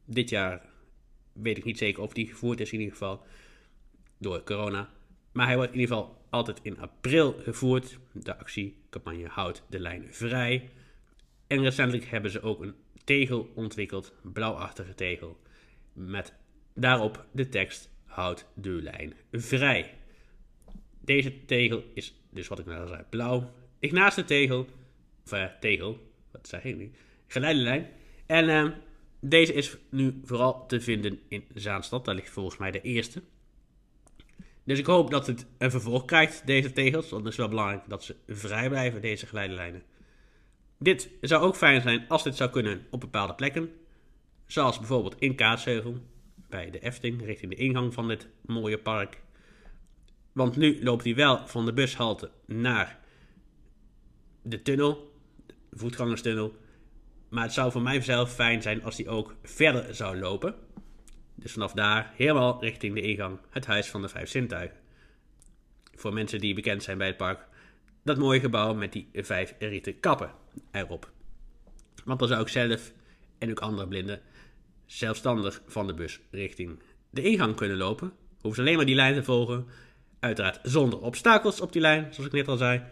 Dit 0.04 0.28
jaar 0.28 0.62
weet 1.32 1.58
ik 1.58 1.64
niet 1.64 1.78
zeker 1.78 2.02
of 2.02 2.12
die 2.12 2.26
gevoerd 2.26 2.60
is 2.60 2.72
in 2.72 2.78
ieder 2.78 2.92
geval 2.92 3.22
door 4.18 4.42
corona. 4.44 4.90
Maar 5.32 5.46
hij 5.46 5.56
wordt 5.56 5.72
in 5.72 5.80
ieder 5.80 5.96
geval 5.96 6.22
altijd 6.30 6.60
in 6.62 6.78
april 6.78 7.32
gevoerd. 7.42 7.99
De 8.12 8.38
actiecampagne 8.38 9.28
houdt 9.28 9.62
de 9.68 9.80
lijn 9.80 10.06
vrij. 10.10 10.70
En 11.46 11.62
recentelijk 11.62 12.04
hebben 12.04 12.30
ze 12.30 12.42
ook 12.42 12.62
een 12.62 12.75
tegel 13.04 13.50
ontwikkeld, 13.54 14.12
blauwachtige 14.22 14.94
tegel, 14.94 15.40
met 15.92 16.34
daarop 16.75 17.26
de 17.32 17.49
tekst 17.49 17.90
houd 18.04 18.46
de 18.54 18.70
lijn 18.70 19.14
vrij. 19.32 20.00
Deze 21.11 21.45
tegel 21.45 21.85
is 21.95 22.14
dus 22.31 22.49
wat 22.49 22.59
ik 22.59 22.67
net 22.67 22.88
zei, 22.88 23.02
blauw. 23.11 23.50
Ik 23.79 23.93
naast 23.93 24.17
de 24.17 24.25
tegel, 24.25 24.67
of 25.25 25.33
uh, 25.33 25.45
tegel, 25.61 25.99
wat 26.31 26.49
zeg 26.49 26.64
ik 26.64 26.76
nu? 26.76 26.90
Geleidelijn. 27.26 27.88
En 28.26 28.49
uh, 28.49 28.71
deze 29.21 29.52
is 29.52 29.76
nu 29.88 30.21
vooral 30.25 30.67
te 30.67 30.81
vinden 30.81 31.21
in 31.29 31.45
Zaanstad. 31.55 32.05
Daar 32.05 32.14
ligt 32.14 32.31
volgens 32.31 32.57
mij 32.57 32.71
de 32.71 32.81
eerste. 32.81 33.23
Dus 34.64 34.79
ik 34.79 34.87
hoop 34.87 35.11
dat 35.11 35.26
het 35.26 35.47
een 35.59 35.71
vervolg 35.71 36.05
krijgt, 36.05 36.47
deze 36.47 36.73
tegels. 36.73 37.11
Want 37.11 37.23
het 37.23 37.33
is 37.33 37.38
wel 37.38 37.49
belangrijk 37.49 37.83
dat 37.88 38.05
ze 38.05 38.17
vrij 38.26 38.69
blijven, 38.69 39.00
deze 39.00 39.26
geleidelijnen. 39.26 39.83
Dit 40.79 41.11
zou 41.21 41.43
ook 41.43 41.57
fijn 41.57 41.81
zijn 41.81 42.09
als 42.09 42.23
dit 42.23 42.37
zou 42.37 42.50
kunnen 42.50 42.87
op 42.90 43.00
bepaalde 43.00 43.35
plekken. 43.35 43.71
Zoals 44.47 44.79
bijvoorbeeld 44.79 45.17
in 45.19 45.35
Kaatsheuvel, 45.35 45.97
bij 46.49 46.71
de 46.71 46.79
Efting, 46.79 47.25
richting 47.25 47.50
de 47.50 47.59
ingang 47.59 47.95
van 47.95 48.09
dit 48.09 48.29
mooie 48.47 48.79
park. 48.79 49.21
Want 50.32 50.56
nu 50.56 50.82
loopt 50.82 51.04
hij 51.04 51.14
wel 51.14 51.46
van 51.46 51.64
de 51.64 51.72
bushalte 51.72 52.30
naar 52.46 52.99
de 54.42 54.62
tunnel, 54.62 55.12
de 55.46 55.54
voetgangerstunnel. 55.72 56.54
Maar 57.28 57.42
het 57.42 57.52
zou 57.52 57.72
voor 57.72 57.82
mijzelf 57.82 58.34
fijn 58.34 58.62
zijn 58.62 58.84
als 58.84 58.96
hij 58.96 59.08
ook 59.08 59.34
verder 59.42 59.94
zou 59.94 60.18
lopen. 60.18 60.54
Dus 61.34 61.52
vanaf 61.52 61.72
daar 61.72 62.12
helemaal 62.16 62.60
richting 62.60 62.94
de 62.94 63.00
ingang, 63.00 63.38
het 63.50 63.66
Huis 63.66 63.88
van 63.88 64.02
de 64.02 64.08
Vijf 64.08 64.28
Zintuigen. 64.28 64.76
Voor 65.94 66.12
mensen 66.12 66.40
die 66.40 66.54
bekend 66.54 66.82
zijn 66.82 66.99
bij 66.99 67.06
het 67.06 67.16
park, 67.16 67.46
dat 68.02 68.18
mooie 68.18 68.40
gebouw 68.40 68.75
met 68.75 68.92
die 68.92 69.08
vijf 69.12 69.54
rieten 69.58 70.00
kappen 70.00 70.30
erop. 70.70 71.10
Want 72.04 72.18
dan 72.18 72.28
zou 72.28 72.40
ik 72.40 72.49
zelf 72.49 72.92
en 73.38 73.50
ook 73.50 73.60
andere 73.60 73.88
blinden 73.88 74.20
zelfstandig 74.87 75.62
van 75.66 75.87
de 75.87 75.94
bus 75.94 76.20
richting 76.30 76.82
de 77.10 77.22
ingang 77.22 77.56
kunnen 77.56 77.76
lopen. 77.76 78.12
Hoeven 78.40 78.54
ze 78.54 78.60
alleen 78.60 78.76
maar 78.76 78.87
die 78.87 78.94
lijn 78.94 79.14
te 79.14 79.22
volgen. 79.22 79.66
Uiteraard 80.21 80.59
zonder 80.62 81.00
obstakels 81.00 81.61
op 81.61 81.73
die 81.73 81.81
lijn, 81.81 82.15
zoals 82.15 82.27
ik 82.27 82.33
net 82.33 82.49
al 82.49 82.57
zei. 82.57 82.83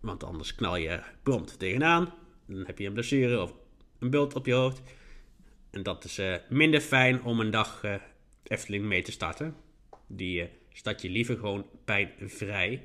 Want 0.00 0.24
anders 0.24 0.54
knal 0.54 0.76
je 0.76 1.00
prompt 1.22 1.58
tegenaan. 1.58 2.14
Dan 2.46 2.66
heb 2.66 2.78
je 2.78 2.86
een 2.86 2.92
blessure 2.92 3.42
of 3.42 3.54
een 3.98 4.10
bult 4.10 4.34
op 4.34 4.46
je 4.46 4.52
hoofd. 4.52 4.82
En 5.70 5.82
dat 5.82 6.04
is 6.04 6.18
uh, 6.18 6.36
minder 6.48 6.80
fijn 6.80 7.22
om 7.22 7.40
een 7.40 7.50
dag 7.50 7.84
uh, 7.84 7.94
Efteling 8.42 8.84
mee 8.84 9.02
te 9.02 9.12
starten. 9.12 9.56
Die 10.06 10.42
uh, 10.42 10.48
start 10.72 11.02
je 11.02 11.10
liever 11.10 11.36
gewoon 11.36 11.66
pijnvrij. 11.84 12.82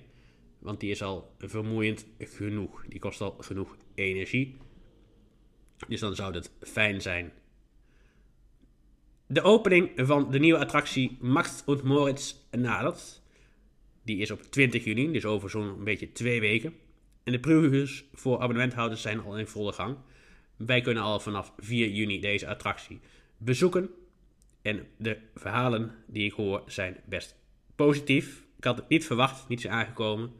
Want 0.59 0.79
die 0.79 0.91
is 0.91 1.01
al 1.01 1.35
vermoeiend 1.39 2.05
genoeg. 2.19 2.85
Die 2.87 2.99
kost 2.99 3.21
al 3.21 3.35
genoeg 3.39 3.77
energie. 3.95 4.57
Dus 5.87 5.99
dan 5.99 6.15
zou 6.15 6.33
het 6.33 6.51
fijn 6.61 7.01
zijn. 7.01 7.31
De 9.27 9.41
opening 9.41 9.91
van 9.95 10.31
de 10.31 10.39
nieuwe 10.39 10.59
attractie 10.59 11.17
Max 11.21 11.63
und 11.65 11.83
Moritz 11.83 12.35
nadert. 12.51 13.22
Die 14.03 14.17
is 14.17 14.31
op 14.31 14.41
20 14.41 14.83
juni, 14.83 15.11
dus 15.11 15.25
over 15.25 15.49
zo'n 15.49 15.83
beetje 15.83 16.11
twee 16.11 16.39
weken. 16.39 16.73
En 17.23 17.31
de 17.31 17.39
previews 17.39 18.03
voor 18.13 18.39
abonnementhouders 18.39 19.01
zijn 19.01 19.19
al 19.19 19.37
in 19.37 19.47
volle 19.47 19.73
gang. 19.73 19.97
Wij 20.55 20.81
kunnen 20.81 21.03
al 21.03 21.19
vanaf 21.19 21.53
4 21.57 21.89
juni 21.89 22.19
deze 22.19 22.47
attractie 22.47 22.99
bezoeken. 23.37 23.89
En 24.61 24.87
de 24.97 25.17
verhalen 25.35 25.91
die 26.07 26.25
ik 26.25 26.33
hoor 26.33 26.63
zijn 26.65 26.97
best 27.05 27.35
positief. 27.75 28.45
Ik 28.57 28.63
had 28.63 28.77
het 28.77 28.89
niet 28.89 29.05
verwacht, 29.05 29.47
niet 29.47 29.61
zo 29.61 29.69
aangekomen. 29.69 30.31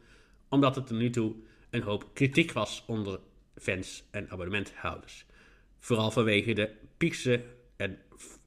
Omdat 0.50 0.76
het 0.76 0.88
tot 0.88 0.98
nu 0.98 1.10
toe 1.10 1.36
een 1.70 1.82
hoop 1.82 2.10
kritiek 2.14 2.52
was 2.52 2.84
onder 2.88 3.20
fans 3.56 4.04
en 4.12 4.30
abonnementhouders. 4.30 5.26
Vooral 5.80 6.12
vanwege 6.12 6.54
de 6.54 6.70
piekse 6.98 7.44
en 7.76 7.98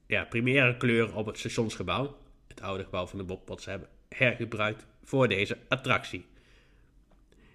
ja, 0.07 0.25
primaire 0.25 0.77
kleur 0.77 1.15
op 1.15 1.27
het 1.27 1.39
stationsgebouw. 1.39 2.19
Het 2.47 2.61
oude 2.61 2.85
gebouw 2.85 3.07
van 3.07 3.19
de 3.19 3.25
Bob 3.25 3.49
wat 3.49 3.63
ze 3.63 3.71
hebben 3.71 3.89
hergebruikt 4.09 4.87
voor 5.07 5.29
deze 5.29 5.59
attractie. 5.69 6.27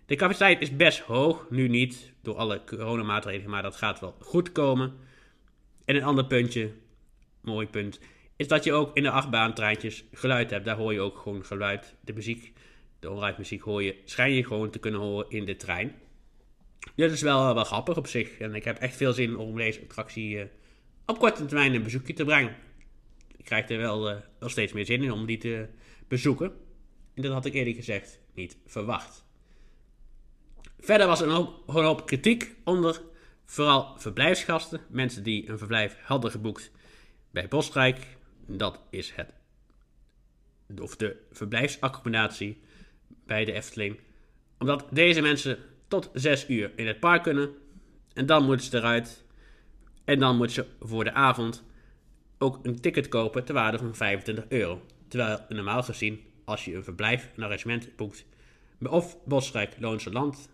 De 0.06 0.16
capaciteit 0.16 0.62
is 0.62 0.76
best 0.76 1.00
hoog, 1.00 1.46
nu 1.50 1.68
niet 1.68 2.14
door 2.22 2.36
alle 2.36 2.64
coronamaatregelen, 2.66 3.50
maar 3.50 3.62
dat 3.62 3.76
gaat 3.76 4.00
wel 4.00 4.16
goed 4.20 4.52
komen. 4.52 4.94
En 5.86 5.96
een 5.96 6.04
ander 6.04 6.26
puntje, 6.26 6.72
mooi 7.42 7.68
punt, 7.68 8.00
is 8.36 8.48
dat 8.48 8.64
je 8.64 8.74
ook 8.74 8.96
in 8.96 9.04
de 9.04 9.10
achtbaantreintjes 9.10 10.04
geluid 10.12 10.50
hebt. 10.50 10.66
Daar 10.66 10.78
hoor 10.78 10.94
je 10.94 11.00
ook 11.00 11.18
gewoon 11.18 11.46
geluid. 11.46 11.96
De 12.02 12.14
muziek, 12.14 12.54
de 13.00 13.10
onride 13.10 13.38
muziek 13.38 13.62
hoor 13.62 13.84
je, 13.84 13.96
schijn 14.06 14.34
je 14.34 14.46
gewoon 14.46 14.70
te 14.70 14.80
kunnen 14.80 15.00
horen 15.00 15.30
in 15.30 15.46
de 15.46 15.56
trein. 15.56 15.96
Dit 16.96 17.12
is 17.12 17.22
wel, 17.22 17.54
wel 17.54 17.64
grappig 17.64 17.98
op 17.98 18.08
zich. 18.08 18.38
En 18.38 18.56
ik 18.56 18.64
heb 18.64 18.78
echt 18.78 18.96
veel 18.96 19.14
zin 19.14 19.38
om 19.38 19.56
deze 19.56 19.82
attractie 19.82 20.36
uh, 20.36 20.44
op 21.06 21.20
korte 21.20 21.46
termijn 21.46 21.74
een 21.74 21.84
bezoekje 21.84 22.14
te 22.14 22.26
brengen. 22.26 22.56
Ik 23.38 23.46
krijg 23.46 23.70
er 23.70 23.78
wel, 23.78 24.12
uh, 24.12 24.18
wel 24.40 24.50
steeds 24.50 24.74
meer 24.74 24.86
zin 24.86 25.04
in 25.04 25.12
om 25.12 25.26
die 25.26 25.38
te 25.38 25.68
bezoeken. 26.08 26.54
En 27.14 27.22
dat 27.22 27.32
had 27.32 27.46
ik 27.46 27.54
eerlijk 27.54 27.76
gezegd 27.76 28.20
niet 28.34 28.58
verwacht. 28.66 29.26
Verder 30.80 31.08
was 31.08 31.22
er 31.22 31.28
een 31.28 31.34
hoop, 31.34 31.68
een 31.68 31.84
hoop 31.84 32.06
kritiek 32.06 32.56
onder 32.64 33.02
vooral 33.46 33.96
verblijfsgasten. 33.98 34.82
Mensen 34.90 35.24
die 35.24 35.50
een 35.50 35.58
verblijf 35.58 35.98
hadden 36.04 36.32
geboekt 36.32 36.72
bij 37.32 37.48
Bosrijk. 37.48 38.18
Dat 38.46 38.80
is 38.90 39.12
het, 39.12 39.34
of 40.82 40.96
de 40.96 41.16
verblijfsaccommodatie 41.32 42.62
bij 43.26 43.46
de 43.46 43.52
Efteling. 43.52 44.00
Omdat 44.60 44.86
deze 44.92 45.22
mensen 45.22 45.58
tot 45.88 46.10
6 46.14 46.50
uur 46.50 46.72
in 46.76 46.88
het 46.88 47.00
park 47.00 47.24
kunnen. 47.24 47.50
En 48.14 48.26
dan 48.26 48.46
moeten 48.46 48.66
ze 48.66 48.78
eruit. 48.78 49.26
En 50.06 50.20
dan 50.20 50.38
moeten 50.38 50.56
ze 50.56 50.66
voor 50.80 51.04
de 51.04 51.14
avond 51.14 51.64
ook 52.38 52.60
een 52.64 52.82
ticket 52.82 53.08
kopen 53.08 53.44
ter 53.44 53.54
waarde 53.54 53.78
van 53.78 53.96
25 53.96 54.46
euro. 54.50 54.82
Terwijl 55.08 55.40
normaal 55.50 55.84
gezien, 55.84 56.20
als 56.52 56.66
je 56.66 56.76
een 56.76 56.84
verblijf, 56.84 57.32
een 57.36 57.44
arrangement 57.44 57.96
boekt, 57.96 58.26
of 58.80 59.18
Bosrijk, 59.26 59.76
Loonse 59.80 60.12
Land, 60.12 60.50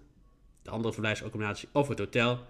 de 0.61 0.69
andere 0.69 0.93
verblijfsaccommodatie 0.93 1.69
of 1.71 1.87
het 1.87 1.99
hotel, 1.99 2.45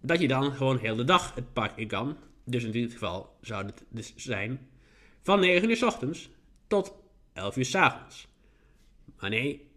dat 0.00 0.20
je 0.20 0.28
dan 0.28 0.52
gewoon 0.52 0.78
heel 0.78 0.96
de 0.96 1.04
dag 1.04 1.34
het 1.34 1.52
park 1.52 1.76
in 1.76 1.88
kan. 1.88 2.16
Dus 2.44 2.64
in 2.64 2.70
dit 2.70 2.92
geval 2.92 3.36
zou 3.40 3.66
het 3.66 3.84
dus 3.88 4.14
zijn 4.16 4.68
van 5.22 5.40
9 5.40 5.70
uur 5.70 5.76
s 5.76 5.82
ochtends 5.82 6.30
tot 6.66 6.94
11 7.32 7.56
uur 7.56 7.64
s 7.64 7.74
avonds. 7.74 8.28
Maar 9.18 9.30
nee, 9.30 9.70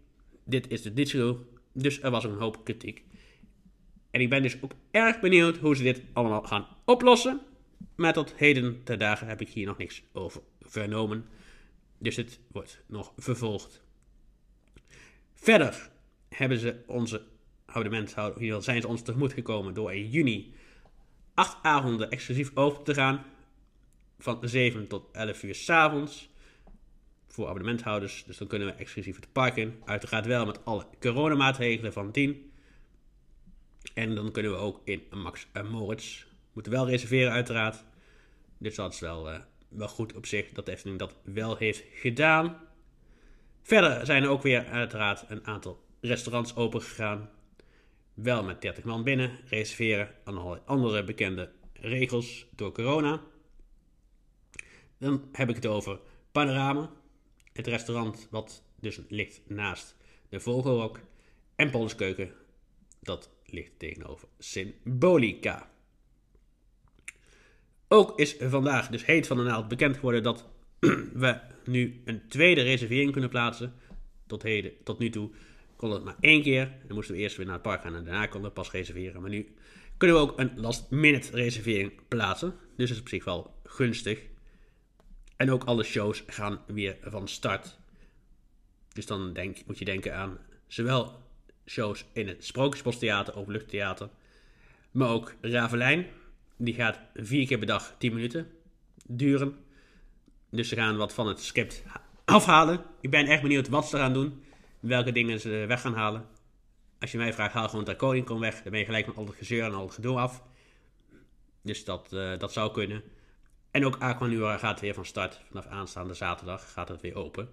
dit 0.44 0.70
is 0.70 0.82
dus 0.82 0.92
niet 0.92 1.08
zo. 1.08 1.46
Dus 1.72 2.02
er 2.02 2.10
was 2.10 2.24
een 2.24 2.38
hoop 2.38 2.64
kritiek. 2.64 3.04
En 4.10 4.20
ik 4.20 4.28
ben 4.28 4.42
dus 4.42 4.62
ook 4.62 4.72
erg 4.90 5.20
benieuwd 5.20 5.56
hoe 5.56 5.76
ze 5.76 5.82
dit 5.82 6.02
allemaal 6.12 6.42
gaan 6.42 6.66
oplossen. 6.84 7.40
Maar 7.94 8.12
tot 8.12 8.34
heden 8.36 8.84
te 8.84 8.96
dagen 8.96 9.26
heb 9.26 9.40
ik 9.40 9.48
hier 9.48 9.66
nog 9.66 9.78
niks 9.78 10.02
over 10.12 10.40
vernomen. 10.60 11.26
Dus 11.98 12.16
het 12.16 12.40
wordt 12.52 12.82
nog 12.86 13.12
vervolgd. 13.16 13.82
Verder 15.34 15.90
hebben 16.28 16.58
ze 16.58 16.82
onze 16.86 17.22
abonnementhouder, 17.66 18.62
zijn 18.62 18.80
ze 18.80 18.88
ons 18.88 19.02
tegemoet 19.02 19.32
gekomen 19.32 19.74
door 19.74 19.94
in 19.94 20.10
juni 20.10 20.54
acht 21.34 21.62
avonden 21.62 22.10
exclusief 22.10 22.50
open 22.54 22.84
te 22.84 22.94
gaan. 22.94 23.24
Van 24.18 24.38
7 24.42 24.88
tot 24.88 25.10
11 25.12 25.42
uur 25.42 25.54
s'avonds. 25.54 26.28
Voor 27.26 27.46
abonnementhouders. 27.48 28.24
Dus 28.26 28.36
dan 28.36 28.46
kunnen 28.48 28.68
we 28.68 28.74
exclusief 28.74 29.16
het 29.16 29.32
park 29.32 29.56
in. 29.56 29.82
Uiteraard 29.84 30.26
wel 30.26 30.46
met 30.46 30.64
alle 30.64 30.86
coronamaatregelen 31.00 31.92
van 31.92 32.10
10. 32.10 32.52
En 33.94 34.14
dan 34.14 34.32
kunnen 34.32 34.52
we 34.52 34.58
ook 34.58 34.80
in 34.84 35.02
Max 35.10 35.46
en 35.52 35.66
Moritz. 35.66 36.24
Moeten 36.52 36.72
wel 36.72 36.88
reserveren 36.88 37.32
uiteraard. 37.32 37.84
Dus 38.58 38.74
dat 38.74 38.92
is 38.92 39.00
wel, 39.00 39.30
eh, 39.30 39.40
wel 39.76 39.88
goed 39.88 40.14
op 40.14 40.26
zich 40.26 40.52
dat 40.52 40.66
de 40.66 40.72
Efteling 40.72 40.98
dat 40.98 41.16
wel 41.22 41.56
heeft 41.56 41.84
gedaan. 41.92 42.60
Verder 43.62 44.06
zijn 44.06 44.22
er 44.22 44.28
ook 44.28 44.42
weer 44.42 44.66
uiteraard 44.66 45.24
een 45.28 45.46
aantal 45.46 45.84
restaurants 46.00 46.56
open 46.56 46.82
gegaan. 46.82 47.30
Wel 48.14 48.44
met 48.44 48.60
30 48.60 48.84
man 48.84 49.02
binnen, 49.02 49.38
reserveren 49.46 50.14
en 50.24 50.66
andere 50.66 51.04
bekende 51.04 51.52
regels 51.72 52.46
door 52.56 52.72
corona. 52.72 53.20
Dan 54.98 55.28
heb 55.32 55.48
ik 55.48 55.54
het 55.54 55.66
over 55.66 56.00
Panorama, 56.32 56.90
het 57.52 57.66
restaurant 57.66 58.28
wat 58.30 58.62
dus 58.80 59.00
ligt 59.08 59.40
naast 59.46 59.96
de 60.28 60.40
Vogelrok. 60.40 61.00
En 61.56 61.70
Polskeuken, 61.70 62.32
dat 63.00 63.30
ligt 63.46 63.78
tegenover 63.78 64.28
Symbolica. 64.38 65.70
Ook 67.94 68.18
is 68.18 68.36
vandaag, 68.40 68.88
dus 68.88 69.04
heet 69.04 69.26
van 69.26 69.36
de 69.36 69.42
naald, 69.42 69.68
bekend 69.68 69.94
geworden 69.94 70.22
dat 70.22 70.48
we 71.24 71.40
nu 71.64 72.02
een 72.04 72.28
tweede 72.28 72.62
reservering 72.62 73.12
kunnen 73.12 73.30
plaatsen. 73.30 73.74
Tot, 74.26 74.42
heden, 74.42 74.72
tot 74.84 74.98
nu 74.98 75.10
toe 75.10 75.30
kon 75.76 75.90
het 75.90 76.04
maar 76.04 76.16
één 76.20 76.42
keer. 76.42 76.72
Dan 76.86 76.94
moesten 76.94 77.14
we 77.14 77.20
eerst 77.20 77.36
weer 77.36 77.46
naar 77.46 77.54
het 77.54 77.62
park 77.62 77.82
gaan 77.82 77.94
en 77.94 78.04
daarna 78.04 78.26
konden 78.26 78.48
we 78.48 78.54
pas 78.56 78.70
reserveren. 78.70 79.20
Maar 79.20 79.30
nu 79.30 79.54
kunnen 79.96 80.16
we 80.16 80.22
ook 80.22 80.38
een 80.38 80.52
last 80.56 80.90
minute 80.90 81.30
reservering 81.36 81.92
plaatsen. 82.08 82.48
Dus 82.76 82.88
dat 82.88 82.96
is 82.96 83.02
op 83.02 83.08
zich 83.08 83.24
wel 83.24 83.54
gunstig. 83.64 84.20
En 85.36 85.50
ook 85.50 85.64
alle 85.64 85.82
shows 85.82 86.24
gaan 86.26 86.60
weer 86.66 86.96
van 87.02 87.28
start. 87.28 87.78
Dus 88.92 89.06
dan 89.06 89.32
denk, 89.32 89.58
moet 89.66 89.78
je 89.78 89.84
denken 89.84 90.16
aan 90.16 90.38
zowel 90.66 91.22
shows 91.66 92.04
in 92.12 92.28
het 92.28 92.44
Sprookjesbostheater, 92.44 93.36
Openluchttheater, 93.36 94.08
maar 94.90 95.08
ook 95.08 95.34
Ravelijn. 95.40 96.06
Die 96.64 96.74
gaat 96.74 97.00
vier 97.14 97.46
keer 97.46 97.58
per 97.58 97.66
dag 97.66 97.94
10 97.98 98.14
minuten 98.14 98.50
duren. 99.06 99.56
Dus 100.50 100.68
ze 100.68 100.74
gaan 100.74 100.96
wat 100.96 101.14
van 101.14 101.28
het 101.28 101.40
script 101.40 101.82
afhalen. 102.24 102.84
Ik 103.00 103.10
ben 103.10 103.26
echt 103.26 103.42
benieuwd 103.42 103.68
wat 103.68 103.88
ze 103.88 103.96
gaan 103.96 104.12
doen. 104.12 104.42
Welke 104.80 105.12
dingen 105.12 105.40
ze 105.40 105.64
weg 105.68 105.80
gaan 105.80 105.94
halen. 105.94 106.26
Als 107.00 107.12
je 107.12 107.18
mij 107.18 107.32
vraagt, 107.32 107.54
haal 107.54 107.68
gewoon 107.68 108.24
kom 108.24 108.40
weg. 108.40 108.62
Dan 108.62 108.70
ben 108.70 108.80
je 108.80 108.86
gelijk 108.86 109.06
met 109.06 109.16
al 109.16 109.26
het 109.26 109.34
gezeur 109.34 109.64
en 109.64 109.74
al 109.74 109.84
het 109.84 109.94
gedoe 109.94 110.18
af. 110.18 110.42
Dus 111.62 111.84
dat, 111.84 112.12
uh, 112.12 112.38
dat 112.38 112.52
zou 112.52 112.72
kunnen. 112.72 113.02
En 113.70 113.84
ook 113.84 113.96
Aquanura 113.98 114.56
gaat 114.56 114.80
weer 114.80 114.94
van 114.94 115.04
start. 115.04 115.40
Vanaf 115.48 115.66
aanstaande 115.66 116.14
zaterdag 116.14 116.72
gaat 116.72 116.88
het 116.88 117.00
weer 117.00 117.14
open. 117.14 117.48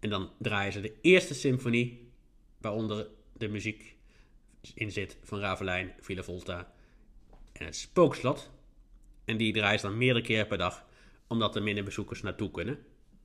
En 0.00 0.10
dan 0.10 0.30
draaien 0.38 0.72
ze 0.72 0.80
de 0.80 0.94
eerste 1.00 1.34
symfonie, 1.34 2.12
waaronder 2.58 3.06
de 3.32 3.48
muziek 3.48 3.96
in 4.74 4.92
zit 4.92 5.16
van 5.22 5.38
Ravelijn, 5.38 5.92
Villa 6.00 6.22
Volta 6.22 6.72
en 7.60 7.66
het 7.66 7.76
Spookslot. 7.76 8.50
En 9.24 9.36
die 9.36 9.52
draaien 9.52 9.80
ze 9.80 9.86
dan 9.86 9.98
meerdere 9.98 10.24
keren 10.24 10.46
per 10.46 10.58
dag, 10.58 10.86
omdat 11.26 11.56
er 11.56 11.62
minder 11.62 11.84
bezoekers 11.84 12.22
naartoe 12.22 12.50
kunnen. 12.50 12.78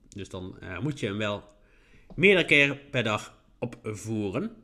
Dus 0.10 0.30
dan 0.30 0.58
uh, 0.64 0.80
moet 0.80 1.00
je 1.00 1.06
hem 1.06 1.18
wel 1.18 1.44
meerdere 2.16 2.46
keren 2.46 2.90
per 2.90 3.04
dag 3.04 3.38
opvoeren. 3.60 4.56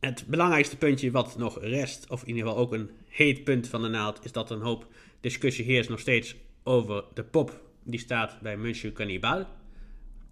Het 0.00 0.26
belangrijkste 0.26 0.76
puntje 0.76 1.10
wat 1.10 1.38
nog 1.38 1.60
rest, 1.60 2.10
of 2.10 2.22
in 2.22 2.28
ieder 2.28 2.42
geval 2.42 2.58
ook 2.58 2.72
een 2.72 2.90
heet 3.08 3.44
punt 3.44 3.68
van 3.68 3.82
de 3.82 3.88
naald, 3.88 4.24
is 4.24 4.32
dat 4.32 4.50
een 4.50 4.60
hoop 4.60 4.86
discussie 5.20 5.64
heerst 5.64 5.90
nog 5.90 6.00
steeds 6.00 6.36
over 6.62 7.04
de 7.14 7.24
pop 7.24 7.60
die 7.82 8.00
staat 8.00 8.40
bij 8.40 8.56
Monsieur 8.56 8.92
Cannibal. 8.92 9.46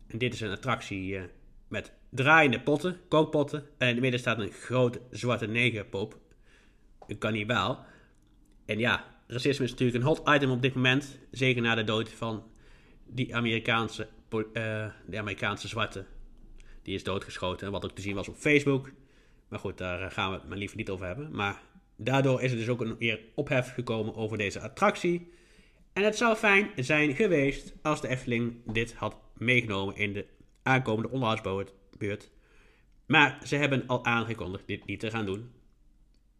En 0.06 0.18
dit 0.18 0.34
is 0.34 0.40
een 0.40 0.50
attractie 0.50 1.12
uh, 1.12 1.22
met 1.68 1.92
draaiende 2.10 2.60
potten, 2.60 3.00
kookpotten. 3.08 3.58
En 3.78 3.88
in 3.88 3.92
het 3.92 4.00
midden 4.00 4.20
staat 4.20 4.38
een 4.38 4.50
grote 4.50 5.00
zwarte 5.10 5.46
negerpop, 5.46 6.18
een 7.10 7.18
kannibaal. 7.18 7.84
En 8.66 8.78
ja, 8.78 9.04
racisme 9.26 9.64
is 9.64 9.70
natuurlijk 9.70 9.98
een 9.98 10.08
hot 10.08 10.28
item 10.28 10.50
op 10.50 10.62
dit 10.62 10.74
moment. 10.74 11.18
Zeker 11.30 11.62
na 11.62 11.74
de 11.74 11.84
dood 11.84 12.10
van 12.10 12.42
die 13.06 13.34
Amerikaanse, 13.34 14.08
de 15.06 15.18
Amerikaanse 15.18 15.68
zwarte. 15.68 16.04
Die 16.82 16.94
is 16.94 17.04
doodgeschoten, 17.04 17.70
wat 17.70 17.84
ook 17.84 17.94
te 17.94 18.02
zien 18.02 18.14
was 18.14 18.28
op 18.28 18.36
Facebook. 18.36 18.90
Maar 19.48 19.58
goed, 19.58 19.78
daar 19.78 20.10
gaan 20.10 20.30
we 20.30 20.36
het 20.36 20.48
maar 20.48 20.58
liever 20.58 20.76
niet 20.76 20.90
over 20.90 21.06
hebben. 21.06 21.30
Maar 21.30 21.62
daardoor 21.96 22.42
is 22.42 22.50
er 22.50 22.56
dus 22.58 22.68
ook 22.68 22.80
een 22.80 22.96
weer 22.98 23.20
ophef 23.34 23.74
gekomen 23.74 24.14
over 24.14 24.38
deze 24.38 24.60
attractie. 24.60 25.32
En 25.92 26.04
het 26.04 26.16
zou 26.16 26.36
fijn 26.36 26.70
zijn 26.76 27.14
geweest 27.14 27.74
als 27.82 28.00
de 28.00 28.08
Efteling 28.08 28.72
dit 28.72 28.94
had 28.94 29.16
meegenomen 29.36 29.96
in 29.96 30.12
de 30.12 30.26
aankomende 30.62 31.10
onderhoudsbeurt. 31.10 32.30
Maar 33.06 33.40
ze 33.44 33.56
hebben 33.56 33.86
al 33.86 34.04
aangekondigd 34.04 34.66
dit 34.66 34.86
niet 34.86 35.00
te 35.00 35.10
gaan 35.10 35.26
doen. 35.26 35.50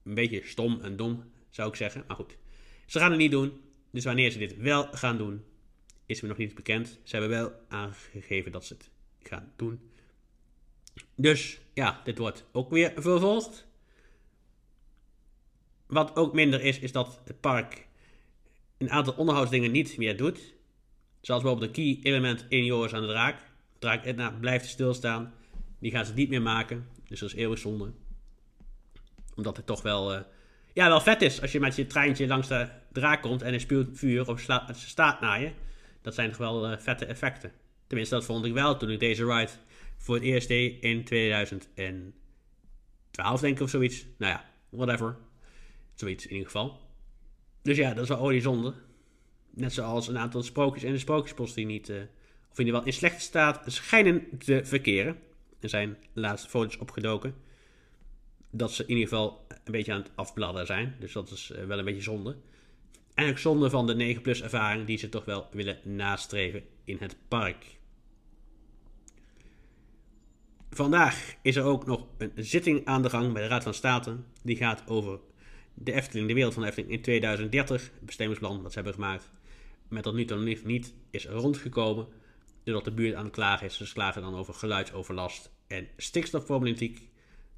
Een 0.04 0.14
beetje 0.14 0.42
stom 0.44 0.80
en 0.80 0.96
dom 0.96 1.24
zou 1.50 1.68
ik 1.68 1.76
zeggen, 1.76 2.04
maar 2.06 2.16
goed. 2.16 2.36
Ze 2.86 2.98
gaan 2.98 3.10
het 3.10 3.20
niet 3.20 3.30
doen. 3.30 3.60
Dus 3.90 4.04
wanneer 4.04 4.30
ze 4.30 4.38
dit 4.38 4.56
wel 4.56 4.88
gaan 4.92 5.18
doen, 5.18 5.44
is 6.06 6.20
me 6.20 6.28
nog 6.28 6.36
niet 6.36 6.54
bekend. 6.54 6.98
Ze 7.02 7.16
hebben 7.16 7.30
wel 7.38 7.52
aangegeven 7.68 8.52
dat 8.52 8.64
ze 8.64 8.74
het 8.74 8.90
gaan 9.22 9.52
doen. 9.56 9.80
Dus 11.14 11.60
ja, 11.74 12.00
dit 12.04 12.18
wordt 12.18 12.44
ook 12.52 12.70
weer 12.70 12.92
vervolgd. 12.96 13.66
Wat 15.86 16.16
ook 16.16 16.34
minder 16.34 16.60
is, 16.60 16.78
is 16.78 16.92
dat 16.92 17.20
het 17.24 17.40
park 17.40 17.86
een 18.78 18.90
aantal 18.90 19.14
onderhoudsdingen 19.14 19.70
niet 19.70 19.96
meer 19.96 20.16
doet. 20.16 20.54
Zoals 21.20 21.42
bijvoorbeeld 21.42 21.74
de 21.74 21.82
key 21.82 22.00
element 22.02 22.46
in 22.48 22.64
Joris 22.64 22.92
aan 22.92 23.02
de 23.02 23.08
Draak. 23.08 23.42
Draak 23.78 24.04
Edna 24.04 24.30
blijft 24.30 24.68
stilstaan. 24.68 25.34
Die 25.78 25.90
gaan 25.90 26.04
ze 26.04 26.14
niet 26.14 26.28
meer 26.28 26.42
maken. 26.42 26.88
Dus 27.08 27.20
dat 27.20 27.28
is 27.28 27.34
eeuwig 27.34 27.58
zonde. 27.58 27.92
Omdat 29.40 29.56
het 29.56 29.66
toch 29.66 29.82
wel, 29.82 30.14
uh, 30.14 30.20
ja, 30.72 30.88
wel 30.88 31.00
vet 31.00 31.22
is 31.22 31.40
als 31.40 31.52
je 31.52 31.60
met 31.60 31.76
je 31.76 31.86
treintje 31.86 32.26
langs 32.26 32.48
de 32.48 32.68
draak 32.92 33.22
komt 33.22 33.42
en 33.42 33.52
er 33.52 33.60
spuwt 33.60 33.88
vuur 33.92 34.28
of 34.28 34.40
staat 34.74 35.20
naar 35.20 35.40
je. 35.40 35.50
Dat 36.02 36.14
zijn 36.14 36.28
toch 36.28 36.38
wel 36.38 36.70
uh, 36.70 36.78
vette 36.78 37.04
effecten. 37.04 37.52
Tenminste, 37.86 38.14
dat 38.14 38.24
vond 38.24 38.44
ik 38.44 38.52
wel 38.52 38.76
toen 38.76 38.90
ik 38.90 39.00
deze 39.00 39.24
ride 39.24 39.50
voor 39.96 40.14
het 40.14 40.24
eerst 40.24 40.48
deed 40.48 40.82
in 40.82 41.04
2012, 41.04 43.40
denk 43.40 43.56
ik 43.56 43.62
of 43.62 43.70
zoiets. 43.70 44.06
Nou 44.18 44.32
ja, 44.32 44.44
whatever. 44.68 45.16
Zoiets 45.94 46.24
in 46.24 46.30
ieder 46.30 46.46
geval. 46.46 46.80
Dus 47.62 47.76
ja, 47.76 47.94
dat 47.94 48.02
is 48.02 48.08
wel 48.08 48.40
zonde. 48.40 48.74
Net 49.50 49.72
zoals 49.72 50.08
een 50.08 50.18
aantal 50.18 50.42
sprookjes 50.42 50.84
en 50.84 50.92
de 50.92 50.98
sprookjespost 50.98 51.54
die 51.54 51.66
niet, 51.66 51.88
uh, 51.88 51.96
of 52.50 52.58
in 52.58 52.66
ieder 52.66 52.74
geval 52.74 52.86
in 52.86 52.92
slechte 52.92 53.20
staat, 53.20 53.62
schijnen 53.66 54.38
te 54.38 54.60
verkeren. 54.64 55.16
Er 55.60 55.68
zijn 55.68 55.96
laatste 56.12 56.48
foto's 56.48 56.78
opgedoken. 56.78 57.34
Dat 58.50 58.72
ze 58.72 58.82
in 58.82 58.88
ieder 58.88 59.08
geval 59.08 59.46
een 59.48 59.72
beetje 59.72 59.92
aan 59.92 60.00
het 60.00 60.10
afbladden 60.14 60.66
zijn. 60.66 60.96
Dus 61.00 61.12
dat 61.12 61.30
is 61.30 61.50
uh, 61.50 61.64
wel 61.64 61.78
een 61.78 61.84
beetje 61.84 62.02
zonde. 62.02 62.36
En 63.14 63.30
ook 63.30 63.38
zonde 63.38 63.70
van 63.70 63.86
de 63.86 63.94
9 63.94 64.22
plus 64.22 64.42
ervaring 64.42 64.86
die 64.86 64.98
ze 64.98 65.08
toch 65.08 65.24
wel 65.24 65.46
willen 65.50 65.78
nastreven 65.84 66.62
in 66.84 66.96
het 67.00 67.16
park. 67.28 67.78
Vandaag 70.70 71.34
is 71.42 71.56
er 71.56 71.64
ook 71.64 71.86
nog 71.86 72.06
een 72.18 72.32
zitting 72.36 72.84
aan 72.84 73.02
de 73.02 73.10
gang 73.10 73.32
bij 73.32 73.42
de 73.42 73.48
Raad 73.48 73.62
van 73.62 73.74
State. 73.74 74.16
Die 74.42 74.56
gaat 74.56 74.82
over 74.86 75.18
de 75.74 75.92
Efteling, 75.92 76.28
de 76.28 76.34
wereld 76.34 76.54
van 76.54 76.62
de 76.62 76.68
Efteling 76.68 76.92
in 76.92 77.02
2030, 77.02 77.82
het 77.82 78.06
bestemmingsplan 78.06 78.62
dat 78.62 78.72
ze 78.72 78.74
hebben 78.74 78.94
gemaakt, 78.94 79.30
met 79.88 80.02
tot 80.02 80.14
nu 80.14 80.24
toe 80.24 80.58
niet 80.64 80.94
is 81.10 81.26
rondgekomen, 81.26 82.06
doordat 82.64 82.84
de 82.84 82.92
buurt 82.92 83.14
aan 83.14 83.24
het 83.24 83.32
klagen 83.32 83.66
is. 83.66 83.76
Ze 83.76 83.92
klagen 83.92 84.22
dan 84.22 84.34
over 84.34 84.54
geluidsoverlast 84.54 85.50
en 85.66 85.88
stikstofproblematiek. 85.96 87.08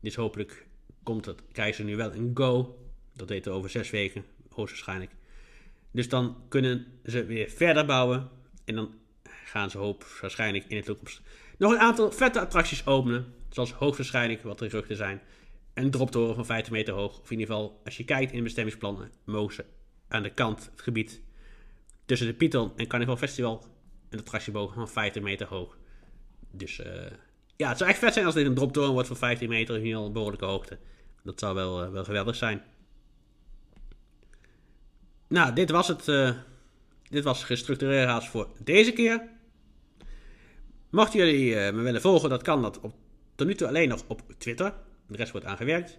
Dus 0.01 0.15
hopelijk 0.15 0.67
komt 1.03 1.27
het, 1.27 1.43
krijgen 1.53 1.75
ze 1.75 1.85
nu 1.85 1.97
wel 1.97 2.15
een 2.15 2.31
go. 2.35 2.79
Dat 3.17 3.29
weten 3.29 3.53
we 3.53 3.59
over 3.59 3.71
zes 3.71 3.91
weken, 3.91 4.25
hoogstwaarschijnlijk. 4.49 5.11
Dus 5.91 6.09
dan 6.09 6.37
kunnen 6.49 6.87
ze 7.05 7.25
weer 7.25 7.51
verder 7.51 7.87
bouwen. 7.87 8.31
En 8.65 8.75
dan 8.75 8.95
gaan 9.45 9.71
ze 9.71 9.79
hoogstwaarschijnlijk 9.79 10.65
in 10.69 10.77
de 10.77 10.83
toekomst 10.83 11.23
nog 11.63 11.73
een 11.73 11.79
aantal 11.79 12.13
vette 12.13 12.41
attracties 12.41 12.87
openen. 12.87 13.35
Zoals 13.51 13.73
hoogstwaarschijnlijk, 13.73 14.43
wat 14.43 14.61
er 14.61 14.71
geruchten 14.71 14.97
zijn, 14.97 15.21
een 15.75 15.91
droptoren 15.91 16.35
van 16.35 16.47
50 16.47 16.73
meter 16.73 16.95
hoog. 16.95 17.21
Of 17.21 17.31
in 17.31 17.39
ieder 17.39 17.55
geval, 17.55 17.81
als 17.85 17.97
je 17.97 18.05
kijkt 18.05 18.33
in 18.33 18.43
bestemmingsplannen, 18.43 19.11
mogen 19.25 19.55
ze 19.55 19.65
aan 20.09 20.23
de 20.23 20.31
kant, 20.31 20.69
het 20.71 20.83
gebied 20.83 21.21
tussen 22.05 22.27
de 22.27 22.35
Python 22.35 22.73
en 22.77 22.87
Carnival 22.87 23.17
Festival, 23.17 23.67
een 24.11 24.19
attractieboog 24.19 24.75
van 24.75 24.89
50 24.89 25.23
meter 25.23 25.47
hoog. 25.47 25.79
Dus 26.51 26.79
uh, 26.79 26.87
ja, 27.57 27.69
het 27.69 27.79
zou 27.79 27.91
echt 27.91 27.99
vet 27.99 28.13
zijn 28.13 28.27
als 28.27 28.35
dit 28.35 28.47
een 28.47 28.55
droptoren 28.55 28.93
wordt 28.93 29.09
van 29.09 29.17
15 29.17 29.49
meter 29.49 29.85
in 29.85 29.95
een 29.95 30.13
behoorlijke 30.13 30.45
hoogte. 30.45 30.79
Dat 31.23 31.39
zou 31.39 31.55
wel, 31.55 31.85
uh, 31.85 31.91
wel 31.91 32.05
geweldig 32.05 32.37
zijn. 32.37 32.63
Nou, 35.29 35.53
dit 35.53 35.71
was 35.71 35.89
het. 35.89 36.09
Uh, 36.09 36.31
dit 37.03 37.25
was 37.25 37.45
gestructureerd 37.45 38.09
haast 38.09 38.29
voor 38.29 38.49
deze 38.59 38.93
keer. 38.93 39.29
Mochten 40.91 41.19
jullie 41.19 41.73
me 41.73 41.83
willen 41.83 42.01
volgen, 42.01 42.31
dat 42.31 42.43
kan 42.43 42.63
dat 42.63 42.81
op, 42.81 42.95
tot 43.35 43.47
nu 43.47 43.55
toe 43.55 43.69
alleen 43.69 43.89
nog 43.89 44.05
op 44.07 44.23
Twitter. 44.39 44.75
De 45.07 45.17
rest 45.17 45.33
wordt 45.33 45.47
aangewerkt. 45.47 45.99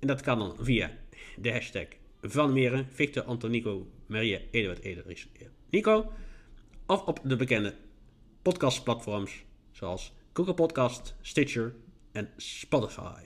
En 0.00 0.06
dat 0.06 0.20
kan 0.20 0.38
dan 0.38 0.56
via 0.60 0.90
de 1.36 1.52
hashtag 1.52 1.86
Van 2.22 2.52
Meren, 2.52 2.88
Victor 2.90 3.22
Antonico 3.22 3.86
Maria 4.06 4.38
Eduard 4.50 4.80
Ederis 4.80 5.28
Nico. 5.70 6.12
Of 6.86 7.02
op 7.02 7.20
de 7.22 7.36
bekende 7.36 7.74
podcastplatforms 8.42 9.44
zoals 9.72 10.12
Podcast, 10.44 11.14
Stitcher 11.20 11.74
en 12.12 12.30
Spotify. 12.36 13.22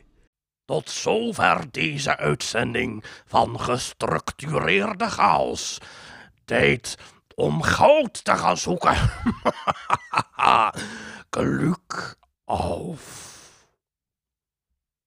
Tot 0.65 0.91
zover 0.91 1.71
deze 1.71 2.17
uitzending 2.17 3.05
van 3.27 3.61
gestructureerde 3.61 5.09
chaos. 5.11 5.79
Tijd 6.45 6.99
om 7.35 7.63
goud 7.63 8.25
te 8.25 8.37
gaan 8.37 8.57
zoeken. 8.57 8.97
Geluk 11.31 12.17
auf. 12.45 13.34